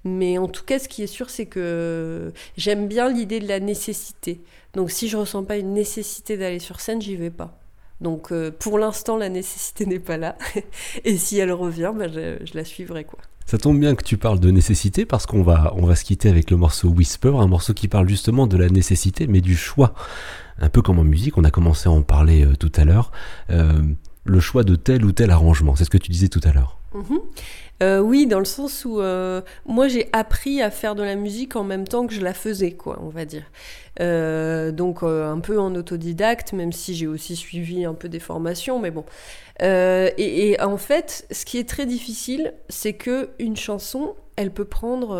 Mais 0.05 0.39
en 0.39 0.49
tout 0.49 0.65
cas, 0.65 0.79
ce 0.79 0.89
qui 0.89 1.03
est 1.03 1.07
sûr, 1.07 1.31
c'est 1.31 1.47
que 1.47 2.33
j'aime 2.57 2.89
bien 2.89 3.09
l'idée 3.09 3.41
de 3.41 3.49
la 3.49 3.61
nécessité. 3.61 4.41
Donc 4.75 4.91
si 4.91 5.09
je 5.09 5.17
ressens 5.17 5.45
pas 5.45 5.57
une 5.57 5.73
nécessité 5.73 6.37
d'aller 6.37 6.59
sur 6.59 6.81
scène, 6.81 7.01
j'y 7.01 7.17
vais 7.17 7.31
pas. 7.31 7.59
Donc 8.01 8.33
euh, 8.33 8.51
pour 8.51 8.79
l'instant, 8.79 9.17
la 9.17 9.29
nécessité 9.29 9.87
n'est 9.87 10.01
pas 10.01 10.17
là. 10.19 10.37
Et 11.05 11.17
si 11.17 11.39
elle 11.39 11.53
revient, 11.53 11.93
bah, 11.97 12.09
je, 12.09 12.39
je 12.45 12.53
la 12.55 12.65
suivrai. 12.65 13.05
quoi. 13.05 13.21
Ça 13.47 13.59
tombe 13.59 13.79
bien 13.79 13.95
que 13.95 14.05
tu 14.05 14.19
parles 14.19 14.39
de 14.41 14.51
nécessité 14.51 15.05
parce 15.07 15.27
qu'on 15.27 15.43
va, 15.43 15.73
on 15.77 15.85
va 15.87 15.97
se 15.97 16.05
quitter 16.05 16.29
avec 16.29 16.51
le 16.51 16.57
morceau 16.57 16.89
Whisper, 16.89 17.33
un 17.37 17.47
morceau 17.47 17.75
qui 17.75 17.89
parle 17.89 18.09
justement 18.09 18.47
de 18.47 18.57
la 18.57 18.69
nécessité 18.69 19.27
mais 19.27 19.41
du 19.41 19.57
choix. 19.57 19.95
Un 20.61 20.69
peu 20.69 20.83
comme 20.83 20.99
en 20.99 21.05
musique, 21.05 21.39
on 21.39 21.45
a 21.45 21.51
commencé 21.51 21.89
à 21.89 21.93
en 21.93 22.03
parler 22.03 22.45
euh, 22.45 22.57
tout 22.57 22.73
à 22.77 22.85
l'heure. 22.85 23.13
Euh, 23.51 23.83
le 24.25 24.41
choix 24.41 24.65
de 24.65 24.77
tel 24.77 25.05
ou 25.05 25.13
tel 25.13 25.31
arrangement, 25.31 25.75
c'est 25.75 25.85
ce 25.85 25.91
que 25.91 25.99
tu 25.99 26.11
disais 26.11 26.29
tout 26.29 26.41
à 26.45 26.53
l'heure. 26.53 26.79
Mhm. 26.95 27.21
Euh, 27.83 27.99
oui, 27.99 28.27
dans 28.27 28.39
le 28.39 28.45
sens 28.45 28.85
où 28.85 29.01
moi 29.67 29.89
j'ai 29.89 30.09
appris 30.13 30.63
à 30.63 30.71
faire 30.71 30.95
de 30.95 31.03
la 31.03 31.17
musique 31.17 31.57
en 31.57 31.65
même 31.65 31.89
temps 31.89 32.07
que 32.07 32.15
je 32.15 32.21
la 32.21 32.35
faisais, 32.35 32.73
quoi, 32.73 33.01
on 33.03 33.09
va 33.09 33.25
dire. 33.25 33.43
Donc 33.99 35.03
un 35.03 35.41
peu 35.41 35.59
en 35.59 35.75
autodidacte, 35.75 36.53
même 36.53 36.71
si 36.71 36.95
j'ai 36.95 37.09
aussi 37.09 37.35
suivi 37.35 37.85
un 37.85 37.95
peu 37.95 38.09
des 38.09 38.21
formations, 38.21 38.79
mais 38.79 38.93
bon. 38.93 39.05
Et, 39.61 40.57
en 40.61 40.77
fait, 40.77 41.27
ce 41.33 41.45
qui 41.45 41.59
est 41.59 41.69
très 41.69 41.87
difficile, 41.87 42.55
c'est 42.69 42.93
que 42.93 43.31
une 43.41 43.57
chanson, 43.57 44.15
elle 44.37 44.53
peut 44.53 44.67
prendre 44.67 45.17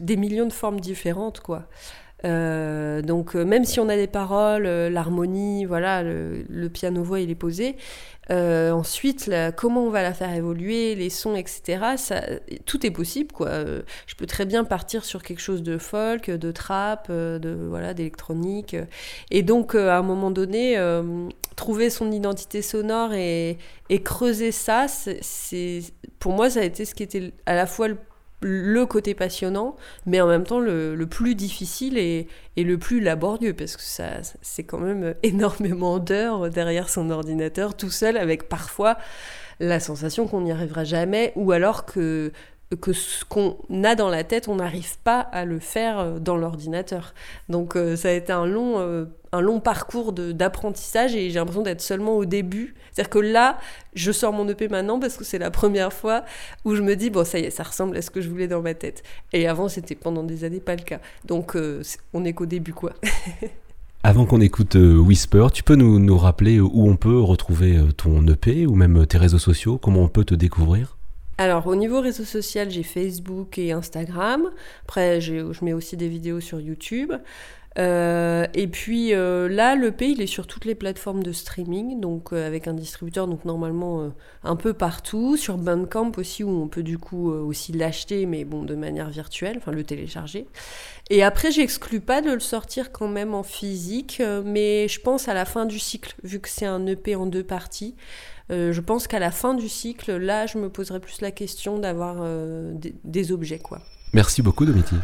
des 0.00 0.16
millions 0.16 0.46
de 0.46 0.52
formes 0.52 0.80
différentes, 0.80 1.40
quoi. 1.40 1.66
Euh, 2.26 3.02
donc 3.02 3.36
euh, 3.36 3.44
même 3.44 3.64
si 3.64 3.78
on 3.80 3.88
a 3.88 3.96
des 3.96 4.06
paroles, 4.06 4.66
euh, 4.66 4.90
l'harmonie, 4.90 5.64
voilà, 5.64 6.02
le, 6.02 6.68
piano-voix 6.68 7.20
il 7.20 7.30
est 7.30 7.34
posé, 7.34 7.76
ensuite, 8.28 9.30
comment 9.56 9.84
on 9.84 9.90
va 9.90 10.02
la 10.02 10.12
faire 10.12 10.34
évoluer, 10.34 10.96
les 10.96 11.10
sons, 11.10 11.36
etc. 11.36 11.94
Ça, 11.96 12.22
tout 12.64 12.84
est 12.84 12.90
possible, 12.90 13.32
quoi. 13.32 13.50
Je 14.06 14.14
peux 14.16 14.26
très 14.26 14.44
bien 14.44 14.64
partir 14.64 15.04
sur 15.04 15.22
quelque 15.22 15.40
chose 15.40 15.62
de 15.62 15.78
folk, 15.78 16.30
de 16.30 16.50
trap, 16.50 17.10
de 17.10 17.56
voilà, 17.68 17.94
d'électronique. 17.94 18.76
Et 19.30 19.42
donc, 19.42 19.76
à 19.76 19.98
un 19.98 20.02
moment 20.02 20.32
donné, 20.32 20.76
trouver 21.54 21.88
son 21.88 22.10
identité 22.10 22.62
sonore 22.62 23.14
et, 23.14 23.58
creuser 24.04 24.50
ça, 24.50 24.86
c'est- 24.88 25.92
pour 26.18 26.32
moi, 26.32 26.50
ça 26.50 26.60
a 26.60 26.64
été 26.64 26.84
ce 26.84 26.94
qui 26.94 27.04
était 27.04 27.32
à 27.46 27.54
la 27.54 27.66
fois 27.66 27.88
le, 27.88 27.96
le 28.42 28.84
côté 28.86 29.14
passionnant, 29.14 29.76
mais 30.04 30.20
en 30.20 30.26
même 30.26 30.44
temps 30.44 30.60
le, 30.60 30.94
le 30.94 31.06
plus 31.06 31.34
difficile 31.34 31.96
et, 31.98 32.28
et 32.56 32.64
le 32.64 32.78
plus 32.78 33.00
laborieux, 33.00 33.54
parce 33.54 33.76
que 33.76 33.82
ça, 33.82 34.08
c'est 34.42 34.64
quand 34.64 34.78
même 34.78 35.14
énormément 35.22 35.98
d'heures 35.98 36.50
derrière 36.50 36.88
son 36.88 37.10
ordinateur, 37.10 37.76
tout 37.76 37.90
seul, 37.90 38.16
avec 38.16 38.48
parfois 38.48 38.98
la 39.60 39.80
sensation 39.80 40.26
qu'on 40.26 40.42
n'y 40.42 40.52
arrivera 40.52 40.84
jamais, 40.84 41.32
ou 41.34 41.52
alors 41.52 41.86
que, 41.86 42.32
que 42.80 42.92
ce 42.92 43.24
qu'on 43.24 43.56
a 43.84 43.94
dans 43.94 44.08
la 44.08 44.24
tête, 44.24 44.48
on 44.48 44.56
n'arrive 44.56 44.98
pas 44.98 45.20
à 45.20 45.44
le 45.44 45.58
faire 45.58 45.98
euh, 45.98 46.18
dans 46.18 46.36
l'ordinateur. 46.36 47.14
Donc 47.48 47.76
euh, 47.76 47.96
ça 47.96 48.08
a 48.08 48.12
été 48.12 48.32
un 48.32 48.46
long, 48.46 48.78
euh, 48.78 49.06
un 49.36 49.40
long 49.40 49.60
parcours 49.60 50.12
d'apprentissage 50.12 51.14
et 51.14 51.30
j'ai 51.30 51.38
l'impression 51.38 51.62
d'être 51.62 51.80
seulement 51.80 52.16
au 52.16 52.24
début. 52.24 52.74
C'est-à-dire 52.92 53.10
que 53.10 53.18
là, 53.18 53.58
je 53.94 54.10
sors 54.12 54.32
mon 54.32 54.48
EP 54.48 54.68
maintenant 54.68 54.98
parce 54.98 55.16
que 55.16 55.24
c'est 55.24 55.38
la 55.38 55.50
première 55.50 55.92
fois 55.92 56.24
où 56.64 56.74
je 56.74 56.82
me 56.82 56.96
dis, 56.96 57.10
bon, 57.10 57.24
ça 57.24 57.38
y 57.38 57.44
est, 57.44 57.50
ça 57.50 57.62
ressemble 57.62 57.96
à 57.96 58.02
ce 58.02 58.10
que 58.10 58.20
je 58.20 58.28
voulais 58.28 58.48
dans 58.48 58.62
ma 58.62 58.74
tête. 58.74 59.02
Et 59.32 59.46
avant, 59.46 59.68
c'était 59.68 59.94
pendant 59.94 60.22
des 60.22 60.44
années 60.44 60.60
pas 60.60 60.74
le 60.74 60.82
cas. 60.82 61.00
Donc 61.24 61.56
euh, 61.56 61.82
on 62.14 62.24
est 62.24 62.32
qu'au 62.32 62.46
début, 62.46 62.72
quoi. 62.72 62.92
Avant 64.02 64.24
qu'on 64.24 64.40
écoute 64.40 64.76
euh, 64.76 64.96
Whisper, 64.96 65.48
tu 65.52 65.64
peux 65.64 65.74
nous, 65.74 65.98
nous 65.98 66.16
rappeler 66.16 66.60
où 66.60 66.88
on 66.88 66.96
peut 66.96 67.18
retrouver 67.18 67.76
euh, 67.76 67.90
ton 67.90 68.24
EP 68.28 68.66
ou 68.66 68.74
même 68.76 69.04
tes 69.06 69.18
réseaux 69.18 69.38
sociaux, 69.38 69.78
comment 69.78 70.02
on 70.02 70.08
peut 70.08 70.24
te 70.24 70.34
découvrir? 70.34 70.96
Alors, 71.38 71.66
au 71.66 71.74
niveau 71.74 72.00
réseau 72.00 72.24
social, 72.24 72.70
j'ai 72.70 72.82
Facebook 72.82 73.58
et 73.58 73.72
Instagram. 73.72 74.48
Après, 74.84 75.20
je 75.20 75.52
mets 75.62 75.74
aussi 75.74 75.96
des 75.96 76.08
vidéos 76.08 76.40
sur 76.40 76.60
YouTube. 76.60 77.12
Euh, 77.78 78.46
et 78.54 78.66
puis 78.68 79.12
euh, 79.12 79.48
là, 79.48 79.74
le 79.74 79.86
l'EP, 79.86 80.10
il 80.10 80.22
est 80.22 80.26
sur 80.26 80.46
toutes 80.46 80.64
les 80.64 80.74
plateformes 80.74 81.22
de 81.22 81.32
streaming, 81.32 82.00
donc 82.00 82.32
euh, 82.32 82.46
avec 82.46 82.66
un 82.66 82.74
distributeur, 82.74 83.28
donc 83.28 83.44
normalement 83.44 84.12
un 84.42 84.56
peu 84.56 84.72
partout, 84.72 85.36
sur 85.36 85.58
Bandcamp 85.58 86.12
aussi, 86.16 86.42
où 86.42 86.50
on 86.50 86.68
peut 86.68 86.82
du 86.82 86.98
coup 86.98 87.30
aussi 87.30 87.72
l'acheter, 87.72 88.26
mais 88.26 88.44
bon, 88.44 88.62
de 88.62 88.74
manière 88.74 89.10
virtuelle, 89.10 89.56
enfin 89.58 89.72
le 89.72 89.84
télécharger. 89.84 90.46
Et 91.10 91.22
après, 91.22 91.52
j'exclus 91.52 92.00
pas 92.00 92.20
de 92.20 92.32
le 92.32 92.40
sortir 92.40 92.90
quand 92.90 93.08
même 93.08 93.34
en 93.34 93.42
physique, 93.42 94.20
mais 94.44 94.88
je 94.88 95.00
pense 95.00 95.28
à 95.28 95.34
la 95.34 95.44
fin 95.44 95.66
du 95.66 95.78
cycle, 95.78 96.14
vu 96.24 96.40
que 96.40 96.48
c'est 96.48 96.66
un 96.66 96.84
EP 96.86 97.14
en 97.14 97.26
deux 97.26 97.44
parties. 97.44 97.94
je 98.50 98.80
pense 98.80 99.06
qu'à 99.06 99.18
la 99.18 99.30
fin 99.30 99.54
du 99.54 99.68
cycle, 99.68 100.16
là, 100.16 100.46
je 100.46 100.58
me 100.58 100.68
poserai 100.68 101.00
plus 101.00 101.20
la 101.20 101.30
question 101.30 101.78
d'avoir 101.78 102.24
des, 102.74 102.94
des 103.04 103.32
objets, 103.32 103.58
quoi. 103.58 103.80
Merci 104.12 104.42
beaucoup, 104.42 104.64
Domiti. 104.64 104.96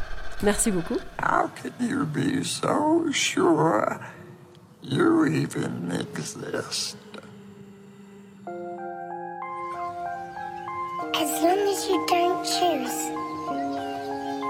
Merci 0.42 0.72
beaucoup. 0.72 1.00
How 1.20 1.48
can 1.54 1.72
you 1.78 2.04
be 2.04 2.42
so 2.42 3.12
sure 3.12 4.00
you 4.82 5.24
even 5.24 5.92
exist? 5.92 6.96
As 11.14 11.42
long 11.42 11.62
as 11.70 11.86
you 11.88 12.04
don't 12.08 12.42
choose, 12.42 12.98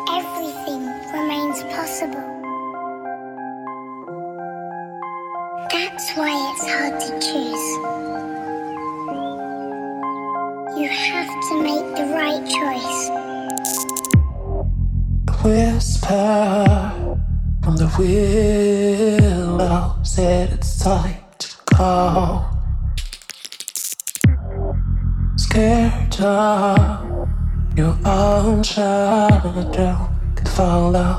everything 0.09 0.83
remains 1.13 1.63
possible. 1.75 2.25
That's 5.71 6.11
why 6.17 6.33
it's 6.53 6.67
hard 6.73 7.01
to 7.01 7.13
choose. 7.21 7.67
You 10.81 10.89
have 10.89 11.29
to 11.49 11.63
make 11.63 11.97
the 11.97 12.07
right 12.15 12.45
choice 12.49 13.23
whisper 15.43 16.65
from 17.63 17.77
the 17.77 17.89
willow 17.99 19.97
said 20.03 20.53
it's 20.53 20.79
time 20.79 21.17
to 21.39 21.49
go. 21.77 22.45
Scared 25.37 26.21
of 26.21 27.29
your 27.77 27.97
own 28.05 28.63
shadow 28.63 30.09
could 30.37 30.49
follow 30.49 31.17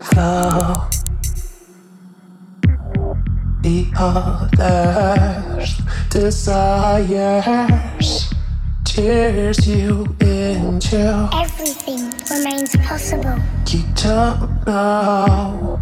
flow. 0.00 0.88
The 3.62 3.86
others' 3.96 5.80
desires 6.10 7.42
tears 8.94 9.66
you 9.66 10.04
into 10.20 11.30
everything 11.32 12.12
remains 12.30 12.76
possible. 12.76 13.38
You 13.68 13.82
don't 13.94 14.66
know 14.66 15.80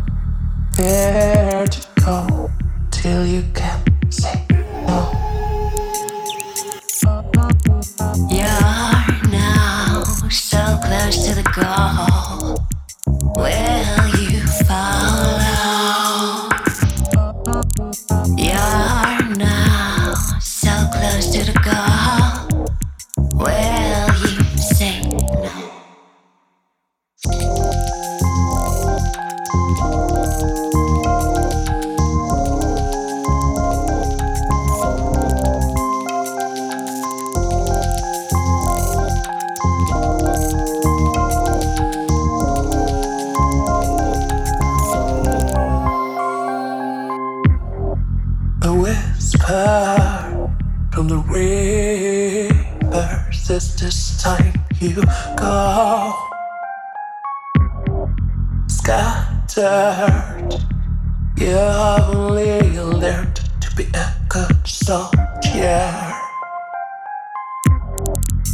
where 0.77 1.67
to 1.67 1.87
go 2.05 2.49
till 2.93 3.27
you 3.27 3.43
can 3.53 3.83
say 4.13 4.47
no. 4.87 5.11
You're 8.31 9.29
now 9.29 10.05
so 10.31 10.79
close 10.85 11.27
to 11.27 11.35
the 11.35 11.47
goal. 11.59 12.65
Will 13.35 13.80
Scattered, 59.61 60.55
you 61.37 61.49
have 61.49 62.15
only 62.15 62.81
learned 62.81 63.37
to 63.61 63.77
be 63.77 63.85
a 63.93 64.15
good 64.27 64.67
soldier. 64.67 65.85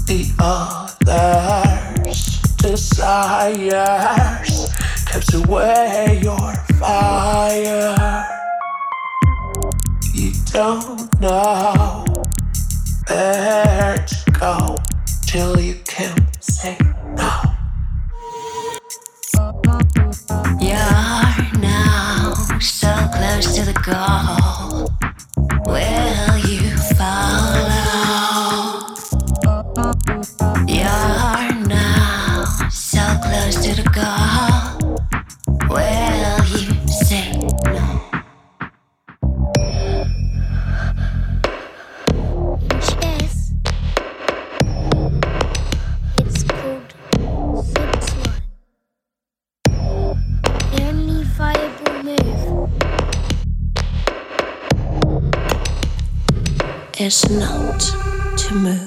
The 0.08 0.34
others' 0.40 2.40
desires 2.56 4.68
kept 5.06 5.32
away 5.32 6.18
your 6.24 6.54
fire. 6.74 8.26
You 10.12 10.32
don't 10.46 11.20
know 11.20 12.04
where 13.06 13.96
to 13.96 14.30
go 14.32 14.76
till 15.24 15.60
you 15.60 15.76
can 15.84 16.26
say 16.40 16.76
now 21.60 22.34
so 22.60 22.92
close 23.14 23.54
to 23.56 23.64
the 23.64 23.74
goal. 23.84 24.90
Will 25.66 26.35
Is 57.06 57.30
not 57.30 57.78
to 58.36 58.54
move. 58.56 58.85